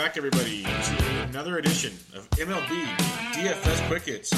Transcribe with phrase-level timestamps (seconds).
[0.00, 2.86] Back, everybody, to another edition of MLB
[3.34, 4.32] DFS Quick Hits.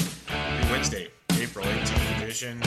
[0.69, 1.07] Wednesday,
[1.39, 2.61] April 18th edition.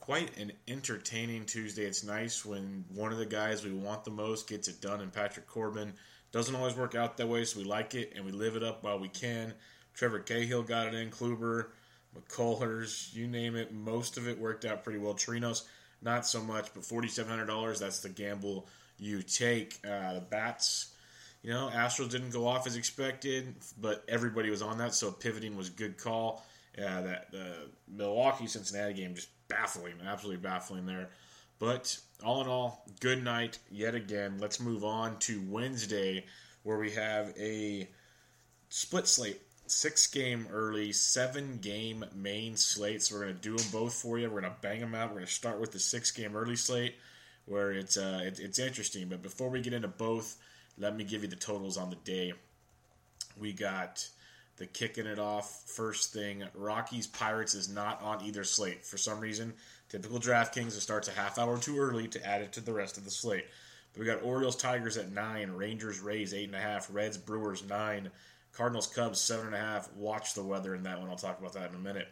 [0.00, 1.86] Quite an entertaining Tuesday.
[1.86, 5.10] It's nice when one of the guys we want the most gets it done, and
[5.10, 5.94] Patrick Corbin
[6.30, 8.84] doesn't always work out that way, so we like it and we live it up
[8.84, 9.54] while we can.
[9.94, 11.68] Trevor Cahill got it in, Kluber,
[12.14, 13.72] McCullers, you name it.
[13.72, 15.14] Most of it worked out pretty well.
[15.14, 15.62] Chirinos,
[16.02, 18.68] not so much, but $4,700, that's the gamble
[18.98, 19.80] you take.
[19.82, 20.93] Uh, the bats,
[21.44, 25.56] you know, Astros didn't go off as expected, but everybody was on that, so pivoting
[25.56, 26.44] was a good call.
[26.76, 31.10] Uh, that the Milwaukee Cincinnati game just baffling, absolutely baffling there.
[31.58, 34.38] But all in all, good night yet again.
[34.40, 36.24] Let's move on to Wednesday,
[36.62, 37.88] where we have a
[38.70, 43.02] split slate, six game early, seven game main slate.
[43.02, 44.30] So we're gonna do them both for you.
[44.30, 45.10] We're gonna bang them out.
[45.10, 46.94] We're gonna start with the six game early slate,
[47.44, 49.08] where it's uh, it, it's interesting.
[49.08, 50.38] But before we get into both,
[50.78, 52.32] let me give you the totals on the day.
[53.38, 54.08] We got
[54.56, 56.44] the kicking it off first thing.
[56.54, 59.52] Rockies Pirates is not on either slate for some reason.
[59.88, 62.96] Typical DraftKings, it starts a half hour too early to add it to the rest
[62.96, 63.46] of the slate.
[63.92, 67.64] But we got Orioles Tigers at nine, Rangers Rays eight and a half, Reds Brewers
[67.68, 68.10] nine,
[68.52, 69.92] Cardinals Cubs seven and a half.
[69.94, 71.08] Watch the weather in that one.
[71.10, 72.08] I'll talk about that in a minute.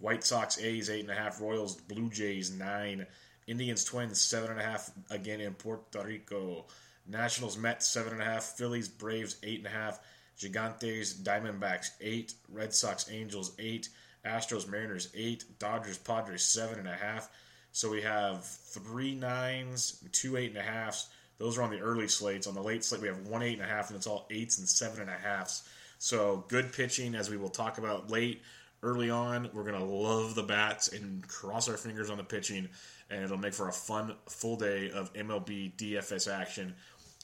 [0.00, 3.06] White Sox A's eight and a half, Royals Blue Jays nine,
[3.46, 6.66] Indians Twins seven and a half again in Puerto Rico.
[7.08, 10.00] Nationals Mets seven and a half, Phillies Braves eight and a half,
[10.38, 13.88] Gigantes Diamondbacks eight, Red Sox Angels eight,
[14.24, 17.30] Astros Mariners eight, Dodgers Padres seven and a half.
[17.72, 21.08] So we have three nines, two eight and a halves.
[21.38, 22.46] Those are on the early slates.
[22.46, 24.58] On the late slate, we have one eight and a half, and it's all eights
[24.58, 25.62] and seven and a halves.
[25.98, 28.42] So good pitching, as we will talk about late.
[28.82, 32.68] Early on, we're gonna love the bats and cross our fingers on the pitching,
[33.10, 36.74] and it'll make for a fun full day of MLB DFS action.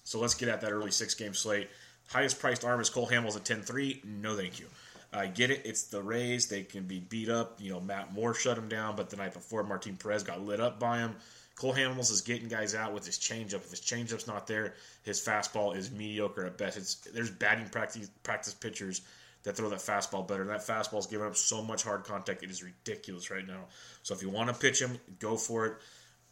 [0.04, 1.69] So let's get at that early six game slate.
[2.09, 4.03] Highest priced arm is Cole Hamels at 10 3.
[4.04, 4.66] No, thank you.
[5.12, 5.62] I get it.
[5.65, 6.48] It's the Rays.
[6.48, 7.60] They can be beat up.
[7.60, 10.60] You know, Matt Moore shut him down, but the night before, Martin Perez got lit
[10.60, 11.15] up by him.
[11.56, 13.54] Cole Hamels is getting guys out with his changeup.
[13.54, 16.76] If his changeup's not there, his fastball is mediocre at best.
[16.76, 19.03] It's, there's batting practice practice pitchers
[19.44, 20.42] that throw that fastball better.
[20.42, 22.42] And That fastball's giving up so much hard contact.
[22.42, 23.66] It is ridiculous right now.
[24.03, 25.75] So if you want to pitch him, go for it.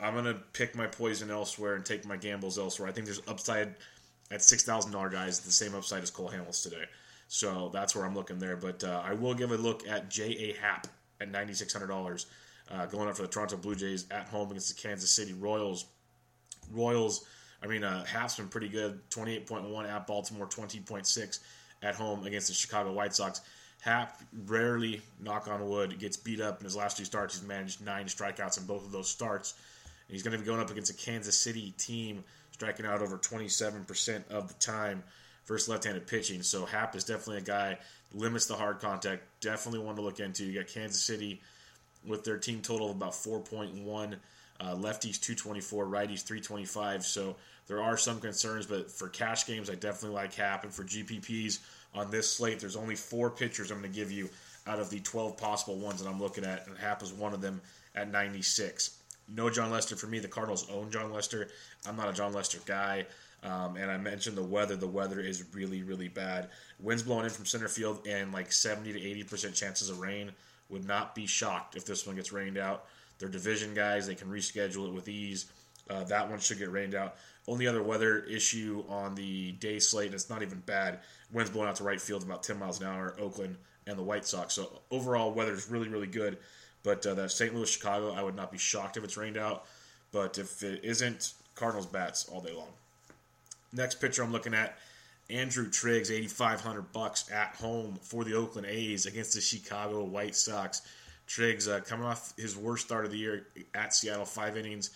[0.02, 2.88] I'm gonna pick my poison elsewhere and take my gambles elsewhere.
[2.88, 3.74] I think there's upside
[4.30, 6.84] at six thousand dollar guys, the same upside as Cole Hamels today.
[7.28, 8.56] So that's where I'm looking there.
[8.56, 10.54] But uh, I will give a look at J.A.
[10.60, 10.86] Happ
[11.20, 12.26] at ninety six hundred dollars,
[12.70, 15.86] uh, going up for the Toronto Blue Jays at home against the Kansas City Royals.
[16.72, 17.24] Royals,
[17.62, 18.98] I mean, uh, Happ's been pretty good.
[19.08, 21.40] Twenty eight point one at Baltimore, twenty point six
[21.82, 23.40] at home against the Chicago White Sox.
[23.80, 27.34] Happ rarely, knock on wood, gets beat up in his last two starts.
[27.34, 29.54] He's managed nine strikeouts in both of those starts.
[30.12, 34.30] He's going to be going up against a Kansas City team striking out over 27%
[34.30, 35.02] of the time
[35.46, 36.42] versus left-handed pitching.
[36.42, 37.78] So Happ is definitely a guy
[38.14, 39.22] limits the hard contact.
[39.40, 40.44] Definitely one to look into.
[40.44, 41.40] You got Kansas City
[42.06, 44.16] with their team total of about 4.1.
[44.60, 47.04] Uh, lefties 224, righties 325.
[47.04, 47.36] So
[47.66, 50.64] there are some concerns, but for cash games, I definitely like Happ.
[50.64, 51.58] And for GPPs
[51.94, 54.28] on this slate, there's only four pitchers I'm going to give you
[54.66, 57.40] out of the 12 possible ones that I'm looking at, and Happ is one of
[57.40, 57.60] them
[57.94, 58.98] at 96.
[59.34, 60.18] No Jon Lester for me.
[60.18, 61.48] The Cardinals own Jon Lester.
[61.86, 63.06] I'm not a Jon Lester guy.
[63.42, 64.76] Um, and I mentioned the weather.
[64.76, 66.50] The weather is really, really bad.
[66.78, 70.32] Winds blowing in from center field and like 70 to 80% chances of rain.
[70.68, 72.86] Would not be shocked if this one gets rained out.
[73.18, 74.06] They're division guys.
[74.06, 75.46] They can reschedule it with ease.
[75.90, 77.16] Uh, that one should get rained out.
[77.48, 81.00] Only other weather issue on the day slate, and it's not even bad.
[81.32, 83.56] Winds blowing out to right field about 10 miles an hour, Oakland
[83.86, 84.54] and the White Sox.
[84.54, 86.38] So overall, weather is really, really good.
[86.82, 87.54] But uh, that St.
[87.54, 89.64] Louis, Chicago, I would not be shocked if it's rained out.
[90.10, 92.68] But if it isn't, Cardinals bats all day long.
[93.72, 94.76] Next pitcher I'm looking at,
[95.30, 100.82] Andrew Triggs, 8,500 bucks at home for the Oakland A's against the Chicago White Sox.
[101.26, 104.90] Triggs uh, coming off his worst start of the year at Seattle, five innings,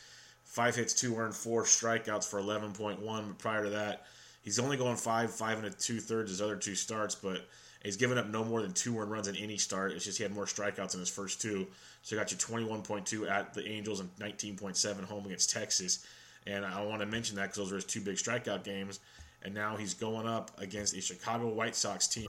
[0.45, 2.99] five hits, two earned, four strikeouts for 11.1.
[3.01, 4.05] But prior to that,
[4.43, 7.47] he's only going five, five and a two thirds his other two starts, but
[7.87, 9.93] he's given up no more than two earned runs in any start.
[9.93, 11.67] It's just he had more strikeouts in his first two.
[12.03, 16.05] So he got you 21.2 at the Angels and 19.7 home against Texas.
[16.47, 19.01] And I want to mention that because those are his two big strikeout games.
[19.43, 22.27] And now he's going up against a Chicago White Sox team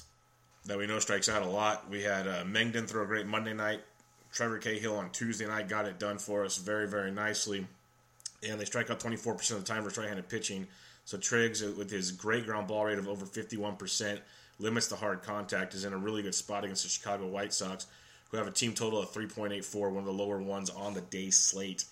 [0.66, 1.90] that we know strikes out a lot.
[1.90, 3.82] We had uh, Mengden throw a great Monday night.
[4.32, 7.66] Trevor Cahill on Tuesday night got it done for us very, very nicely.
[8.48, 10.68] And they strike out 24% of the time for right handed pitching.
[11.06, 14.20] So Triggs, uh, with his great ground ball rate of over 51%,
[14.60, 17.88] limits the hard contact, is in a really good spot against the Chicago White Sox,
[18.30, 21.30] who have a team total of 3.84, one of the lower ones on the day
[21.30, 21.86] slate.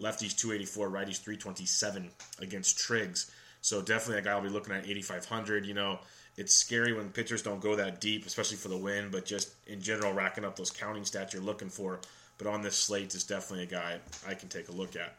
[0.00, 3.30] Lefties 284, righties 327 against Triggs.
[3.60, 5.64] So definitely that guy I'll be looking at 8,500.
[5.64, 6.00] You know,
[6.36, 9.80] it's scary when pitchers don't go that deep, especially for the win, but just in
[9.80, 12.00] general, racking up those counting stats you're looking for.
[12.38, 15.14] But on this slate, is definitely a guy I can take a look at.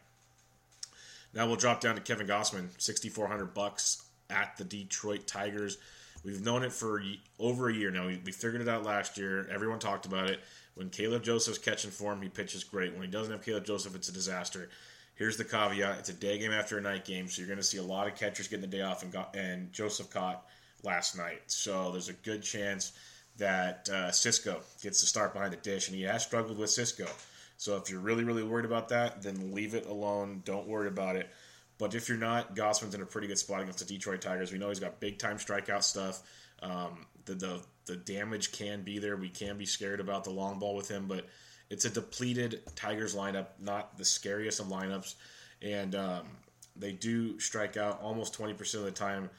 [1.32, 5.78] Now we'll drop down to Kevin Gausman, 6,400 bucks at the Detroit Tigers.
[6.26, 7.00] We've known it for
[7.38, 8.08] over a year now.
[8.08, 9.48] We, we figured it out last year.
[9.48, 10.40] Everyone talked about it.
[10.74, 12.92] When Caleb Joseph's catching form, he pitches great.
[12.92, 14.68] When he doesn't have Caleb Joseph, it's a disaster.
[15.14, 17.62] Here's the caveat: it's a day game after a night game, so you're going to
[17.62, 20.44] see a lot of catchers getting the day off, and, got, and Joseph caught
[20.82, 21.42] last night.
[21.46, 22.92] So there's a good chance
[23.38, 27.08] that uh, Sisco gets the start behind the dish, and he has struggled with Sisco.
[27.56, 30.42] So if you're really, really worried about that, then leave it alone.
[30.44, 31.30] Don't worry about it.
[31.78, 34.50] But if you're not, Gausman's in a pretty good spot against the Detroit Tigers.
[34.50, 36.22] We know he's got big time strikeout stuff.
[36.62, 39.16] Um, the, the the damage can be there.
[39.16, 41.26] We can be scared about the long ball with him, but
[41.70, 45.14] it's a depleted Tigers lineup, not the scariest of lineups,
[45.62, 46.26] and um,
[46.74, 49.30] they do strike out almost 20% of the time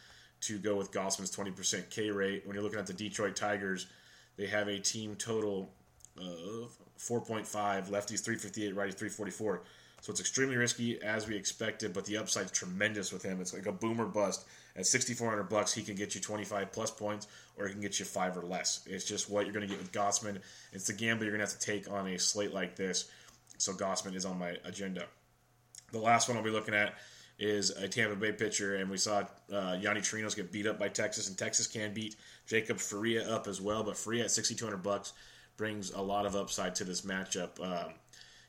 [0.42, 2.46] to go with Gausman's 20% K rate.
[2.46, 3.88] When you're looking at the Detroit Tigers,
[4.38, 5.70] they have a team total
[6.18, 7.46] of 4.5,
[7.90, 9.62] lefties 358, righties 344.
[10.02, 13.42] So it's extremely risky as we expected, but the upside's tremendous with him.
[13.42, 14.46] It's like a boomer bust.
[14.76, 17.28] At 6400 bucks, he can get you 25 plus points,
[17.58, 18.86] or he can get you five or less.
[18.86, 20.40] It's just what you're going to get with Gausman.
[20.72, 23.10] It's the gamble you're going to have to take on a slate like this.
[23.58, 25.06] So Gausman is on my agenda.
[25.92, 26.94] The last one I'll be looking at
[27.40, 29.20] is a Tampa Bay pitcher, and we saw
[29.52, 32.16] uh, Yonny Chirinos get beat up by Texas, and Texas can beat
[32.46, 33.84] Jacob Faria up as well.
[33.84, 35.14] But Faria at 6200 bucks
[35.56, 37.60] brings a lot of upside to this matchup.
[37.60, 37.94] Um,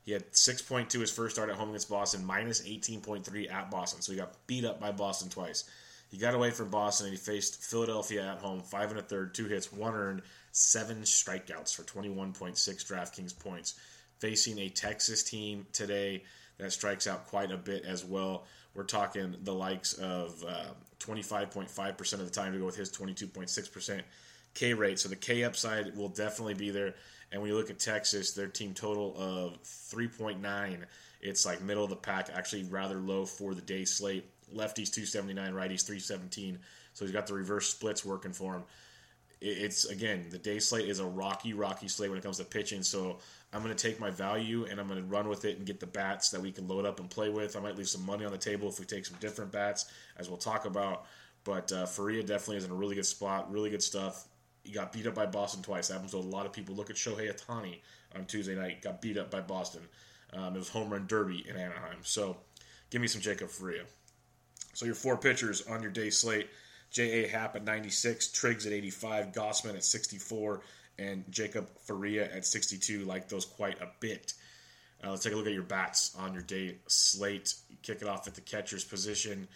[0.09, 4.01] he had 6.2 his first start at home against Boston, minus 18.3 at Boston.
[4.01, 5.69] So he got beat up by Boston twice.
[6.11, 9.35] He got away from Boston and he faced Philadelphia at home, five and a third,
[9.35, 13.79] two hits, one earned, seven strikeouts for 21.6 DraftKings points.
[14.19, 16.25] Facing a Texas team today
[16.57, 18.47] that strikes out quite a bit as well.
[18.73, 24.01] We're talking the likes of uh, 25.5% of the time to go with his 22.6%
[24.55, 24.99] K rate.
[24.99, 26.95] So the K upside will definitely be there.
[27.33, 30.85] And when you look at Texas, their team total of 3.9,
[31.21, 34.25] it's like middle of the pack, actually rather low for the day slate.
[34.55, 36.59] Lefties 279, righties 317.
[36.95, 38.63] So he's got the reverse splits working for him.
[39.41, 42.83] It's again the day slate is a rocky, rocky slate when it comes to pitching.
[42.83, 43.19] So
[43.53, 45.79] I'm going to take my value and I'm going to run with it and get
[45.79, 47.57] the bats that we can load up and play with.
[47.57, 50.29] I might leave some money on the table if we take some different bats, as
[50.29, 51.05] we'll talk about.
[51.45, 54.27] But uh, Faria definitely is in a really good spot, really good stuff.
[54.69, 55.89] He got beat up by Boston twice.
[55.89, 56.75] Happens to a lot of people.
[56.75, 57.79] Look at Shohei Ohtani
[58.15, 58.83] on Tuesday night.
[58.83, 59.81] Got beat up by Boston.
[60.35, 62.01] Um, it was home run derby in Anaheim.
[62.03, 62.37] So
[62.91, 63.85] give me some Jacob Faria.
[64.75, 66.51] So your four pitchers on your day slate:
[66.91, 67.29] J.A.
[67.29, 70.61] Happ at 96, Triggs at 85, Gausman at 64,
[70.99, 73.07] and Jacob Faria at 62.
[73.07, 74.35] Like those quite a bit.
[75.03, 77.55] Uh, let's take a look at your bats on your day slate.
[77.83, 79.49] kick it off at the catcher's position.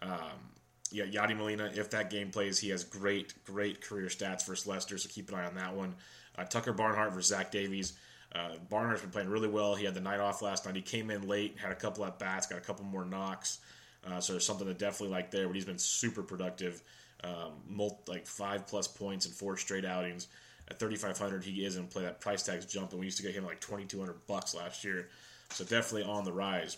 [0.00, 0.54] Um,
[0.94, 4.96] yeah, Yadi Molina, if that game plays, he has great, great career stats versus Lester,
[4.96, 5.96] so keep an eye on that one.
[6.38, 7.94] Uh, Tucker Barnhart versus Zach Davies.
[8.32, 9.74] Uh, Barnhart's been playing really well.
[9.74, 10.76] He had the night off last night.
[10.76, 13.58] He came in late, had a couple at bats, got a couple more knocks.
[14.06, 16.80] Uh, so there's something to definitely like there, but he's been super productive.
[17.24, 20.28] Um, multi, like five plus points in four straight outings.
[20.68, 22.02] At 3,500, he is in play.
[22.02, 22.98] That price tag's jumping.
[23.00, 25.08] We used to get him like 2,200 bucks last year,
[25.50, 26.76] so definitely on the rise.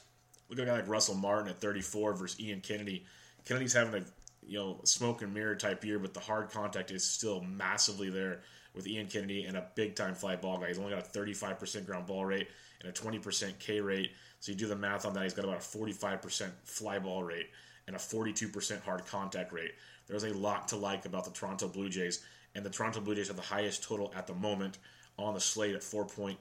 [0.48, 3.04] Look at a guy like Russell Martin at 34 versus Ian Kennedy.
[3.46, 4.04] Kennedy's having a
[4.46, 8.42] you know smoke and mirror type year, but the hard contact is still massively there
[8.74, 10.68] with Ian Kennedy and a big time fly ball guy.
[10.68, 12.48] He's only got a 35% ground ball rate
[12.80, 14.12] and a 20% K rate.
[14.40, 17.48] So you do the math on that, he's got about a 45% fly ball rate
[17.86, 19.72] and a 42% hard contact rate.
[20.06, 22.22] There's a lot to like about the Toronto Blue Jays,
[22.54, 24.78] and the Toronto Blue Jays have the highest total at the moment
[25.18, 26.36] on the slate at 4.85.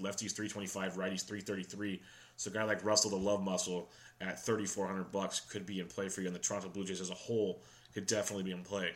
[0.00, 2.02] Lefties 325, righties 333.
[2.36, 6.08] So a guy like Russell the Love Muscle at 3,400 bucks could be in play
[6.08, 7.62] for you, and the Toronto Blue Jays as a whole
[7.94, 8.90] could definitely be in play.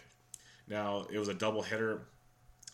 [0.69, 2.03] Now it was a double hitter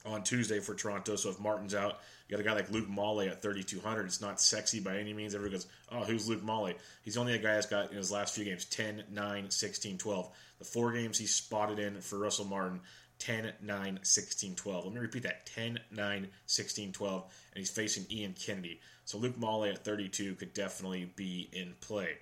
[0.04, 1.16] on Tuesday for Toronto.
[1.16, 4.06] So if Martin's out, you got a guy like Luke Maile at 3,200.
[4.06, 5.34] It's not sexy by any means.
[5.34, 6.72] Everyone goes, oh, who's Luke Maile?
[7.02, 10.30] He's only a guy that's got in his last few games 10, 9, 16, 12.
[10.58, 12.80] The four games he spotted in for Russell Martin
[13.18, 14.84] 10, 9, 16, 12.
[14.84, 17.22] Let me repeat that 10, 9, 16, 12.
[17.22, 18.80] And he's facing Ian Kennedy.
[19.04, 22.16] So Luke Maile at 32 could definitely be in play.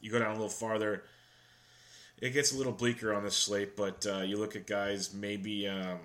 [0.00, 1.04] You go down a little farther,
[2.20, 5.68] it gets a little bleaker on this slate, but uh, you look at guys maybe.
[5.68, 5.98] Um,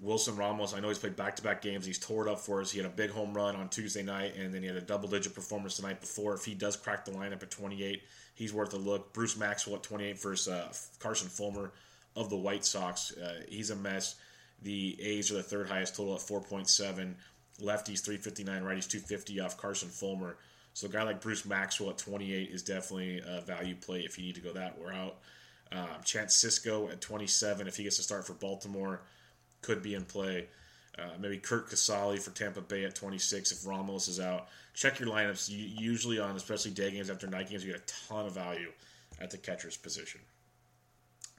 [0.00, 1.86] Wilson Ramos, I know he's played back to back games.
[1.86, 2.70] He's tore it up for us.
[2.70, 5.08] He had a big home run on Tuesday night, and then he had a double
[5.08, 6.34] digit performance the night before.
[6.34, 8.02] If he does crack the lineup at 28,
[8.34, 9.12] he's worth a look.
[9.12, 11.72] Bruce Maxwell at 28 versus uh, Carson Fulmer
[12.14, 13.12] of the White Sox.
[13.16, 14.16] Uh, he's a mess.
[14.62, 17.14] The A's are the third highest total at 4.7.
[17.60, 20.36] Lefties 359, righties 250 off Carson Fulmer.
[20.76, 24.26] So a guy like Bruce Maxwell at 28 is definitely a value play if you
[24.26, 25.16] need to go that route.
[25.72, 29.00] Um, Chance Sisco at 27, if he gets to start for Baltimore
[29.62, 30.48] could be in play.
[30.98, 34.48] Uh, maybe Curt Casali for Tampa Bay at 26 if Ramos is out.
[34.74, 35.48] Check your lineups.
[35.48, 38.70] Usually on especially day games after night games, you get a ton of value
[39.18, 40.20] at the catcher's position.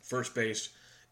[0.02, 0.70] First base,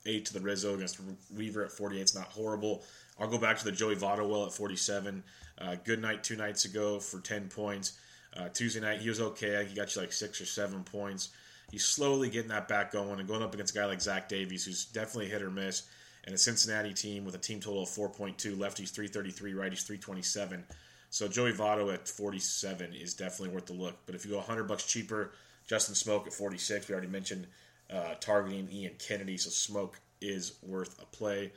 [0.07, 0.99] eight to the Rizzo against
[1.37, 2.01] Weaver at 48.
[2.01, 2.85] It's not horrible.
[3.19, 5.23] I'll go back to the Joey Votto well at 47.
[5.59, 7.99] Uh, good night two nights ago for 10 points.
[8.37, 9.65] Uh, Tuesday night he was okay.
[9.67, 11.29] He got you like six or seven points.
[11.71, 14.65] He's slowly getting that back going and going up against a guy like Zach Davies,
[14.65, 15.83] who's definitely hit or miss
[16.25, 20.63] and a Cincinnati team with a team total of 4.2, lefties 333, righties 327.
[21.11, 23.95] So Joey Votto at 47 is definitely worth the look.
[24.05, 25.31] But if you go 100 bucks cheaper,
[25.67, 26.87] Justin Smoak at 46.
[26.87, 27.47] We already mentioned
[27.93, 31.51] uh, targeting Ian Kennedy, so Smoak is worth a play.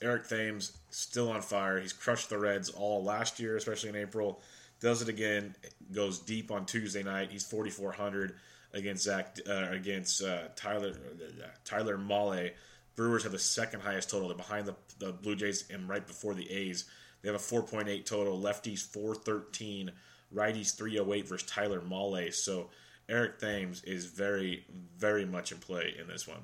[0.00, 1.78] Eric Thames still on fire.
[1.78, 4.40] He's crushed the Reds all last year, especially in April.
[4.82, 5.54] Does it again.
[5.92, 7.30] Goes deep on Tuesday night.
[7.30, 8.34] He's 4,400
[8.74, 12.50] against Zach uh, against uh, Tyler uh, Tyler Mahle
[12.94, 14.28] Brewers have the second highest total.
[14.28, 16.84] They're behind the, the Blue Jays and right before the A's.
[17.22, 18.38] They have a 4.8 total.
[18.38, 19.92] Lefties 413,
[20.34, 22.32] righties 308 versus Tyler Mahle.
[22.34, 22.68] So
[23.08, 24.64] Eric Thames is very,
[24.98, 26.40] very much in play in this one.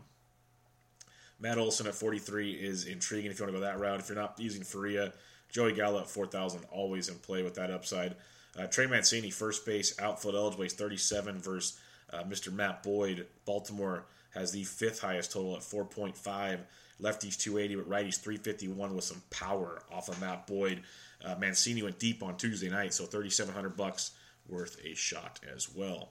[1.40, 4.00] Matt Olson at 43 is intriguing if you want to go that route.
[4.00, 5.12] If you're not using Faria,
[5.50, 8.17] Joey Gallo at 4,000, always in play with that upside.
[8.59, 11.78] Uh, Trey Mancini, first base, outfield eligible, he's 37 versus
[12.12, 12.52] uh, Mr.
[12.52, 13.26] Matt Boyd.
[13.45, 16.59] Baltimore has the fifth highest total at 4.5.
[17.00, 20.83] Lefties 280, but righties 351 with some power off of Matt Boyd.
[21.25, 24.12] Uh, Mancini went deep on Tuesday night, so 3,700 bucks
[24.49, 26.11] worth a shot as well.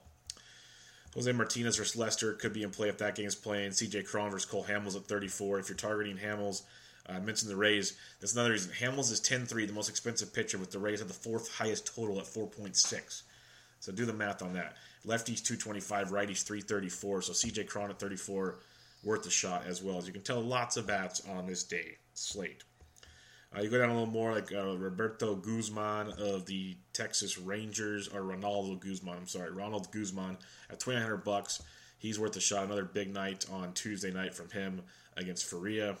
[1.14, 3.70] Jose Martinez versus Lester could be in play if that game is playing.
[3.70, 5.58] CJ Cron versus Cole Hamels at 34.
[5.58, 6.62] If you're targeting Hamels,
[7.08, 7.96] I mentioned the Rays.
[8.20, 8.72] That's another reason.
[8.72, 12.18] Hamels is 10-3, the most expensive pitcher, with the Rays at the fourth highest total
[12.18, 13.22] at 4.6.
[13.80, 14.76] So do the math on that.
[15.06, 17.22] Lefties 225, righties 334.
[17.22, 18.58] So CJ Cron at 34,
[19.04, 19.98] worth a shot as well.
[19.98, 22.64] As you can tell, lots of bats on this day slate.
[23.56, 28.08] Uh, you go down a little more, like uh, Roberto Guzman of the Texas Rangers,
[28.08, 29.16] or Ronaldo Guzman.
[29.16, 30.36] I'm sorry, Ronald Guzman
[30.68, 31.62] at 2,900 bucks.
[31.98, 32.64] He's worth a shot.
[32.64, 34.82] Another big night on Tuesday night from him
[35.16, 35.96] against Faria.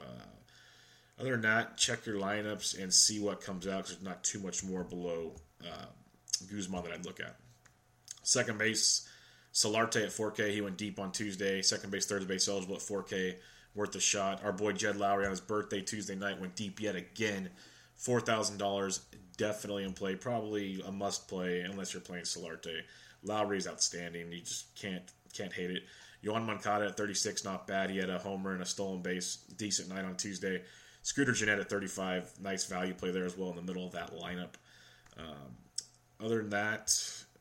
[0.00, 4.22] Uh, other than that, check your lineups and see what comes out because there's not
[4.22, 5.32] too much more below
[5.64, 5.86] uh,
[6.50, 7.36] Guzman that I'd look at.
[8.22, 9.08] Second base,
[9.52, 10.52] Solarte at 4K.
[10.52, 11.62] He went deep on Tuesday.
[11.62, 13.36] Second base, third base eligible at 4K.
[13.74, 14.44] Worth a shot.
[14.44, 17.50] Our boy Jed Lowrie on his birthday Tuesday night went deep yet again.
[18.00, 19.00] $4,000.
[19.36, 20.14] Definitely in play.
[20.14, 22.82] Probably a must play unless you're playing Solarte.
[23.24, 24.32] Lowrie's outstanding.
[24.32, 25.02] You just can't
[25.32, 25.82] can't hate it.
[26.24, 27.90] Yoan Moncada at 36, not bad.
[27.90, 29.36] He had a homer and a stolen base.
[29.56, 30.62] Decent night on Tuesday.
[31.02, 34.14] Scooter Gennett at 35, nice value play there as well in the middle of that
[34.14, 34.54] lineup.
[35.16, 35.56] Um,
[36.20, 36.94] other than that,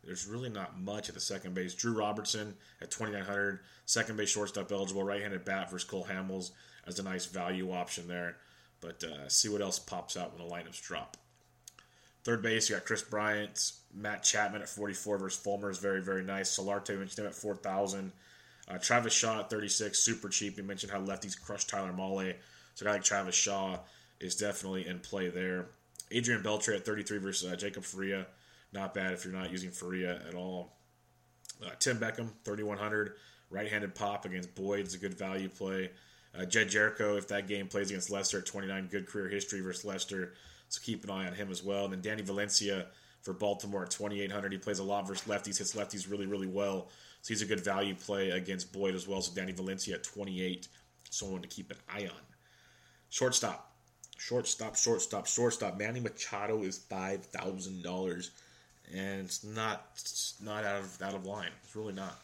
[0.04, 1.74] there's really not much at the second base.
[1.74, 6.52] Drew Robertson at 2,900, second base shortstop eligible, right-handed bat versus Cole Hamels
[6.86, 8.38] as a nice value option there.
[8.80, 11.18] But uh, see what else pops out when the lineups drop.
[12.24, 16.24] Third base, you got Kris Bryant, Matt Chapman at 44 versus Fulmer is very, very
[16.24, 16.58] nice.
[16.58, 18.12] Solarte mentioned him at 4,000.
[18.70, 20.58] Uh, Travis Shaw at 36, super cheap.
[20.58, 22.34] You mentioned how lefties crushed Tyler Mahle.
[22.76, 23.80] So a guy like Travis Shaw
[24.20, 25.68] is definitely in play there.
[26.12, 28.28] Adrian Beltre at 33 versus uh, Jacob Faria
[28.74, 30.74] not bad if you're not using Faria at all.
[31.66, 33.16] Uh, Tim Beckham, 3,100
[33.50, 35.92] Right-handed pop against Boyd is a good value play.
[36.38, 39.86] Uh, Jedd Gyorko, if that game plays against Lester at 29, good career history versus
[39.86, 40.34] Lester,
[40.68, 41.86] so keep an eye on him as well.
[41.86, 42.88] And then Danny Valencia
[43.22, 44.52] for Baltimore at 2,800.
[44.52, 46.90] He plays a lot versus lefties, hits lefties really, really well.
[47.28, 49.22] So he's a good value play against Boyd as well.
[49.22, 50.70] So Danny Valencia at 28,
[51.10, 52.22] someone to keep an eye on.
[53.10, 53.76] Shortstop,
[54.18, 55.78] shortstop, shortstop, shortstop.
[55.78, 58.32] Manny Machado is five thousand dollars,
[58.94, 61.50] and it's not it's not out of out of line.
[61.66, 62.18] It's really not.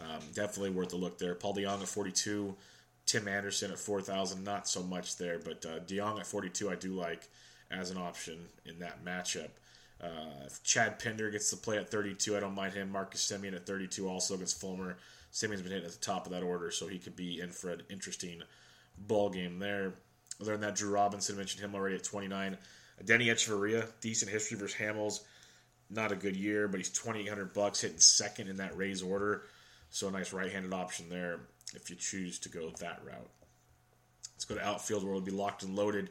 [0.00, 1.36] Um, definitely worth a look there.
[1.36, 2.56] Paul DeJong at 42,
[3.06, 6.92] Tim Anderson at 4,000, not so much there, but uh, DeJong at 42 I do
[6.92, 7.28] like
[7.70, 9.50] as an option in that matchup.
[10.02, 12.90] Uh, if Chad Pinder gets to play at 32, I don't mind him.
[12.90, 14.96] Marcus Semien at 32 also against Fulmer.
[15.32, 17.70] Semien's been hitting at the top of that order, so he could be in for
[17.70, 18.42] an interesting
[18.98, 19.94] ball game there.
[20.40, 22.56] Other than that, Drew Robinson mentioned him already at 29.
[23.04, 25.20] Denny Hechavarria, decent history versus Hamels.
[25.90, 29.42] Not a good year, but he's 2,800 bucks, hitting second in that Rays order.
[29.90, 31.40] So a nice right-handed option there
[31.74, 33.30] if you choose to go that route.
[34.34, 36.10] Let's go to outfield where we'll be locked and loaded.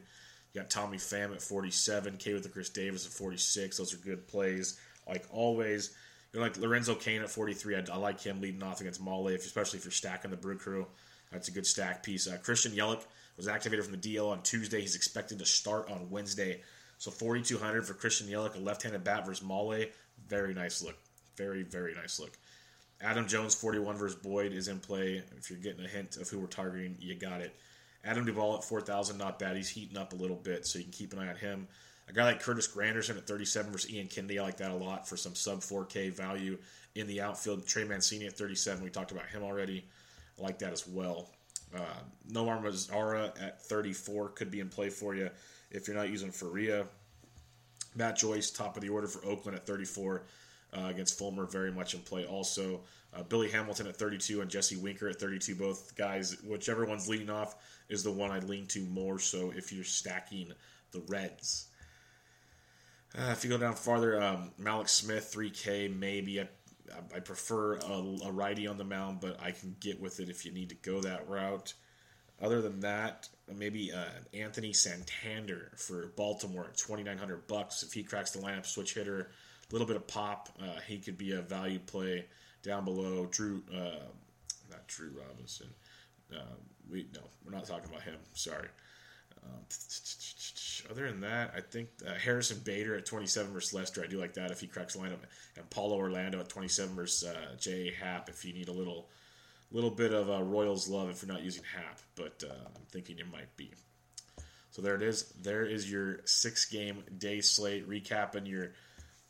[0.52, 3.76] You got Tommy Pham at 47, K with the Chris Davis at 46.
[3.76, 5.94] Those are good plays, like always.
[6.32, 7.76] You know, like Lorenzo Cain at 43.
[7.76, 10.86] I, I like him leading off against Mahle, especially if you're stacking the Brew Crew.
[11.32, 12.26] That's a good stack piece.
[12.26, 13.04] Uh, Christian Yelich
[13.36, 14.80] was activated from the DL on Tuesday.
[14.80, 16.62] He's expected to start on Wednesday.
[16.98, 19.86] So 4,200 for Christian Yelich, a left-handed bat versus Mahle.
[20.28, 20.96] Very nice look.
[21.36, 22.36] Very, very nice look.
[23.00, 25.22] Adam Jones, 41 versus Boyd, is in play.
[25.38, 27.56] If you're getting a hint of who we're targeting, you got it.
[28.04, 29.56] Adam Duvall at 4,000, not bad.
[29.56, 31.68] He's heating up a little bit, so you can keep an eye on him.
[32.08, 35.08] A guy like Curtis Granderson at 37 versus Ian Kennedy, I like that a lot
[35.08, 36.58] for some sub 4K value
[36.94, 37.66] in the outfield.
[37.66, 39.84] Trey Mancini at 37, we talked about him already.
[40.38, 41.30] I like that as well.
[41.74, 42.00] Uh,
[42.32, 45.30] Nomar Mazara at 34 could be in play for you
[45.70, 46.86] if you're not using Faria.
[47.94, 50.22] Matt Joyce, top of the order for Oakland at 34
[50.72, 52.80] uh, against Fulmer, very much in play also.
[53.14, 55.54] Uh, Billy Hamilton at 32 and Jesse Winker at 32.
[55.56, 57.56] Both guys, whichever one's leading off,
[57.90, 60.52] is the one I lean to more so if you're stacking
[60.92, 61.66] the Reds.
[63.18, 66.40] Uh, if you go down farther, um, Mallex Smith, 3K, maybe.
[66.40, 66.46] I,
[67.14, 70.46] I prefer a, a, righty on the mound, but I can get with it if
[70.46, 71.74] you need to go that route.
[72.40, 77.82] Other than that, maybe uh, Anthony Santander for Baltimore at 2900 bucks.
[77.82, 79.30] If he cracks the lineup switch hitter,
[79.68, 82.26] a little bit of pop, uh, he could be a value play
[82.62, 83.26] down below.
[83.26, 84.06] Drew, uh,
[84.70, 85.68] not Drew Robinson.
[86.90, 88.16] We no, we're not talking about him.
[88.34, 88.68] Sorry.
[89.44, 89.60] Um,
[90.90, 94.34] other than that, I think uh, Harrison Bader at 27 versus Lester, I do like
[94.34, 95.18] that if he cracks the lineup,
[95.56, 99.08] and Paulo Orlando at 27 versus uh, J Happ if you need a little,
[99.70, 103.18] little bit of uh, Royals love if you're not using Happ, but uh, I'm thinking
[103.18, 103.70] you might be.
[104.70, 105.32] So there it is.
[105.42, 108.72] There is your six game day slate recapping your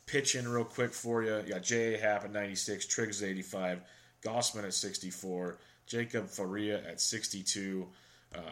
[0.05, 1.37] pitch in real quick for you.
[1.37, 3.81] You got J Happ at 96, Triggs at 85,
[4.23, 7.87] Gausman at 64, Jacob Faria at 62.
[8.35, 8.43] Um,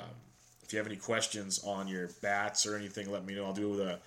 [0.64, 3.46] if you have any questions on your bats or anything, let me know.
[3.46, 4.00] I'll do the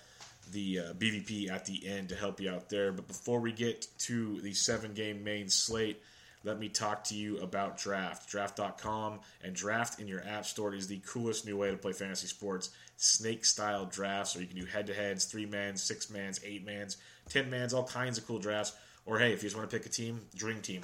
[0.51, 2.91] the uh, BVP at the end to help you out there.
[2.91, 6.01] But before we get to the seven game main slate,
[6.43, 8.29] let me talk to you about Draft.
[8.29, 12.27] Draft.com and Draft in your app store is the coolest new way to play fantasy
[12.27, 12.71] sports.
[12.97, 16.65] Snake style drafts, or you can do head to heads, three mans, six mans, eight
[16.65, 16.97] mans,
[17.29, 18.73] ten mans, all kinds of cool drafts.
[19.05, 20.81] Or hey, if you just want to pick a team, Dream Team.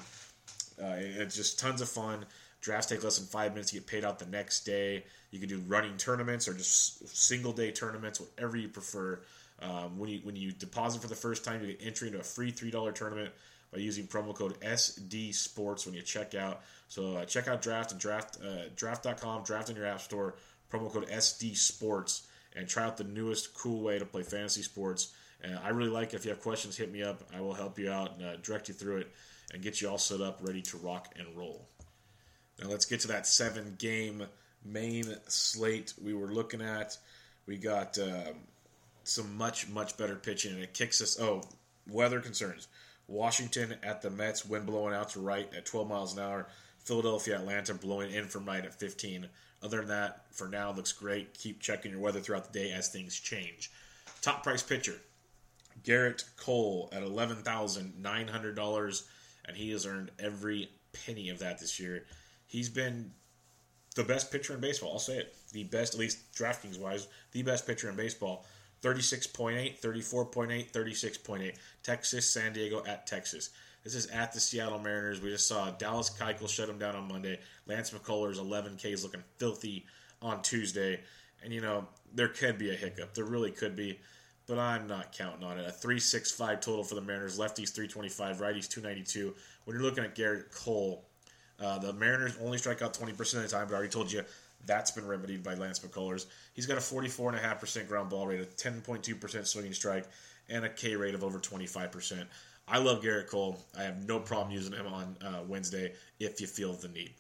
[0.82, 2.26] Uh, it's just tons of fun.
[2.62, 5.04] Drafts take less than five minutes to get paid out the next day.
[5.32, 9.20] You can do running tournaments or just single day tournaments, whatever you prefer.
[9.62, 12.24] Um, when you when you deposit for the first time, you get entry into a
[12.24, 13.32] free three dollar tournament
[13.72, 16.62] by using promo code SD Sports when you check out.
[16.88, 20.36] So uh, check out Draft and Draft uh, Draft.com, Draft in your app store,
[20.72, 25.14] promo code SD Sports, and try out the newest cool way to play fantasy sports.
[25.44, 26.18] Uh, I really like it.
[26.18, 27.24] If you have questions, hit me up.
[27.34, 29.12] I will help you out and uh, direct you through it
[29.54, 31.68] and get you all set up, ready to rock and roll.
[32.62, 34.24] Now let's get to that seven game
[34.64, 36.98] main slate we were looking at.
[37.46, 38.34] We got uh,
[39.04, 41.20] some much, much better pitching, and it kicks us.
[41.20, 41.42] Oh,
[41.90, 42.68] weather concerns.
[43.08, 46.48] Washington at the Mets, wind blowing out to right at 12 miles an hour.
[46.78, 49.28] Philadelphia, Atlanta blowing in from right at 15.
[49.62, 51.34] Other than that, for now, looks great.
[51.34, 53.72] Keep checking your weather throughout the day as things change.
[54.22, 54.96] Top price pitcher,
[55.84, 59.04] Gerrit Cole at $11,900,
[59.50, 60.70] and he has earned every
[61.06, 62.06] penny of that this year.
[62.46, 63.12] He's been
[63.96, 64.94] the best pitcher in baseball.
[64.94, 65.36] I'll say it.
[65.52, 68.46] The best, at least DraftKings wise, the best pitcher in baseball.
[68.82, 71.56] 36.8, 34.8, 36.8.
[71.84, 73.50] Texas, San Diego at Texas.
[73.84, 75.22] This is at the Seattle Mariners.
[75.22, 77.40] We just saw Dallas Keuchel shut him down on Monday.
[77.66, 79.86] Lance McCullers 11K is looking filthy
[80.22, 81.02] on Tuesday.
[81.44, 83.14] And, you know, there could be a hiccup.
[83.14, 84.00] There really could be.
[84.50, 85.68] But I'm not counting on it.
[85.68, 87.38] A 365 total for the Mariners.
[87.38, 89.36] Lefties 325, righties 292.
[89.64, 91.06] When you're looking at Gerrit Cole,
[91.60, 94.24] Uh, the Mariners only strike out 20% of the time, but I already told you
[94.66, 96.26] that's been remedied by Lance McCullers.
[96.54, 100.06] He's got a 44.5% ground ball rate, a 10.2% swinging strike,
[100.48, 102.26] and a K rate of over 25%.
[102.68, 103.60] I love Gerrit Cole.
[103.78, 107.14] I have no problem using him on uh, Wednesday if you feel the need.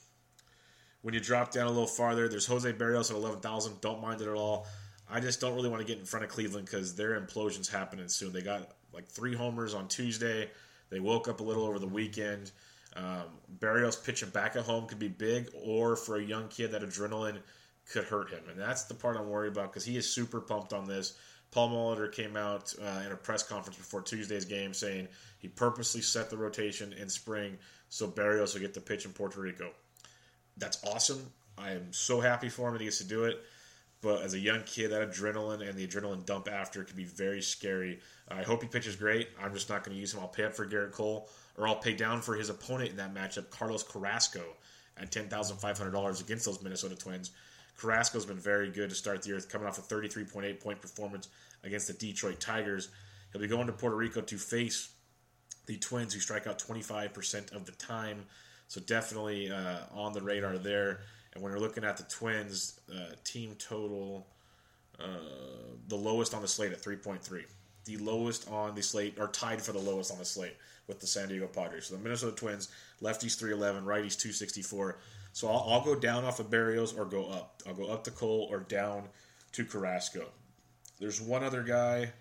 [1.02, 3.82] When you drop down a little farther, there's Jose Berrios at 11,000.
[3.82, 4.68] Don't mind it at all.
[5.12, 8.08] I just don't really want to get in front of Cleveland because their implosion's happening
[8.08, 8.32] soon.
[8.32, 10.50] They got like three homers on Tuesday.
[10.90, 12.52] They woke up a little over the weekend.
[12.96, 13.26] Um,
[13.60, 17.38] Berrios pitching back at home could be big, or for a young kid, that adrenaline
[17.92, 18.42] could hurt him.
[18.50, 21.14] And that's the part I'm worried about because he is super pumped on this.
[21.52, 25.08] Paul Molitor came out uh, in a press conference before Tuesday's game saying
[25.40, 27.58] he purposely set the rotation in spring
[27.90, 29.72] so Berrios will get the pitch in Puerto Rico.
[30.58, 31.26] That's awesome.
[31.58, 33.44] I am so happy for him that he gets to do it.
[34.02, 37.42] But as a young kid, that adrenaline and the adrenaline dump after can be very
[37.42, 38.00] scary.
[38.30, 39.28] I hope he pitches great.
[39.42, 40.22] I'm just not going to use him.
[40.22, 43.14] I'll pay up for Gerrit Cole, or I'll pay down for his opponent in that
[43.14, 44.44] matchup, Carlos Carrasco,
[44.98, 47.32] at $10,500 against those Minnesota Twins.
[47.80, 51.28] Carrasco's been very good to start the year, coming off a 33.8 point performance
[51.64, 52.90] against the Detroit Tigers.
[53.32, 54.90] He'll be going to Puerto Rico to face
[55.66, 58.26] the Twins, who strike out 25% of the time.
[58.68, 61.02] So definitely uh, on the radar there.
[61.34, 64.28] And when you're looking at the Twins, uh, team total,
[65.00, 65.06] uh,
[65.88, 67.46] the lowest on the slate at 3.3.
[67.86, 70.56] The lowest on the slate, or tied for the lowest on the slate
[70.88, 71.88] with the San Diego Padres.
[71.88, 72.70] So the Minnesota Twins,
[73.02, 74.98] lefties 311, righties 264.
[75.34, 77.62] So I'll, I'll go down off of Berrios or go up.
[77.68, 79.04] I'll go up to Cole or down
[79.54, 80.26] to Carrasco.
[81.00, 82.12] There's one other guy,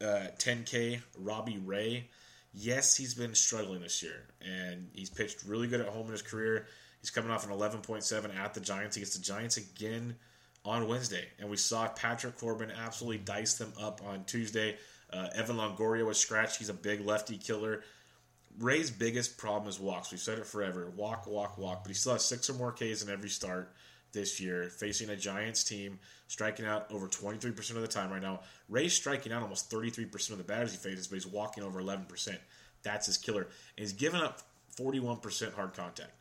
[0.00, 2.08] uh, 10K, Robbie Ray.
[2.54, 6.22] Yes, he's been struggling this year, and he's pitched really good at home in his
[6.22, 6.66] career.
[7.04, 8.96] He's coming off an 11.7 at the Giants.
[8.96, 10.16] He gets the Giants again
[10.64, 14.78] on Wednesday, and we saw Patrick Corbin absolutely dice them up on Tuesday.
[15.12, 16.56] Uh, Evan Longoria was scratched.
[16.56, 17.82] He's a big lefty killer.
[18.58, 20.12] Ray's biggest problem is walks.
[20.12, 20.90] We've said it forever.
[20.96, 21.84] Walk, walk, walk.
[21.84, 23.74] But he still has six or more Ks in every start
[24.14, 28.40] this year, facing a Giants team, striking out over 23% of the time right now.
[28.70, 32.38] Ray's striking out almost 33% of the batters he faces, but he's walking over 11%.
[32.82, 33.42] That's his killer.
[33.42, 34.40] And he's given up
[34.78, 36.12] 41% hard contact.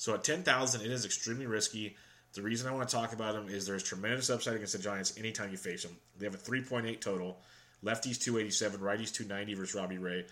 [0.00, 1.94] So at 10,000, it is extremely risky.
[2.32, 5.12] The reason I want to talk about them is there's tremendous upside against the Giants
[5.18, 5.94] anytime you face them.
[6.16, 7.42] They have a 3.8 total.
[7.84, 10.24] Lefties 287, righties 290 versus Robbie Ray.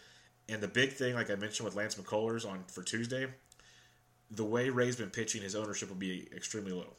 [0.48, 3.26] And the big thing, like I mentioned with Lance McCullers on for Tuesday,
[4.30, 6.94] the way Ray's been pitching, his ownership will be extremely low.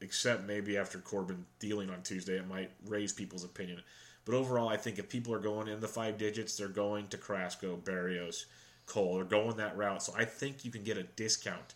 [0.00, 3.82] Except maybe after Corbin dealing on Tuesday, it might raise people's opinion.
[4.24, 7.18] But overall, I think if people are going in the five digits, they're going to
[7.18, 8.46] Carrasco, Berrios,
[8.86, 9.16] Cole.
[9.16, 10.02] They're going that route.
[10.02, 11.74] So I think you can get a discount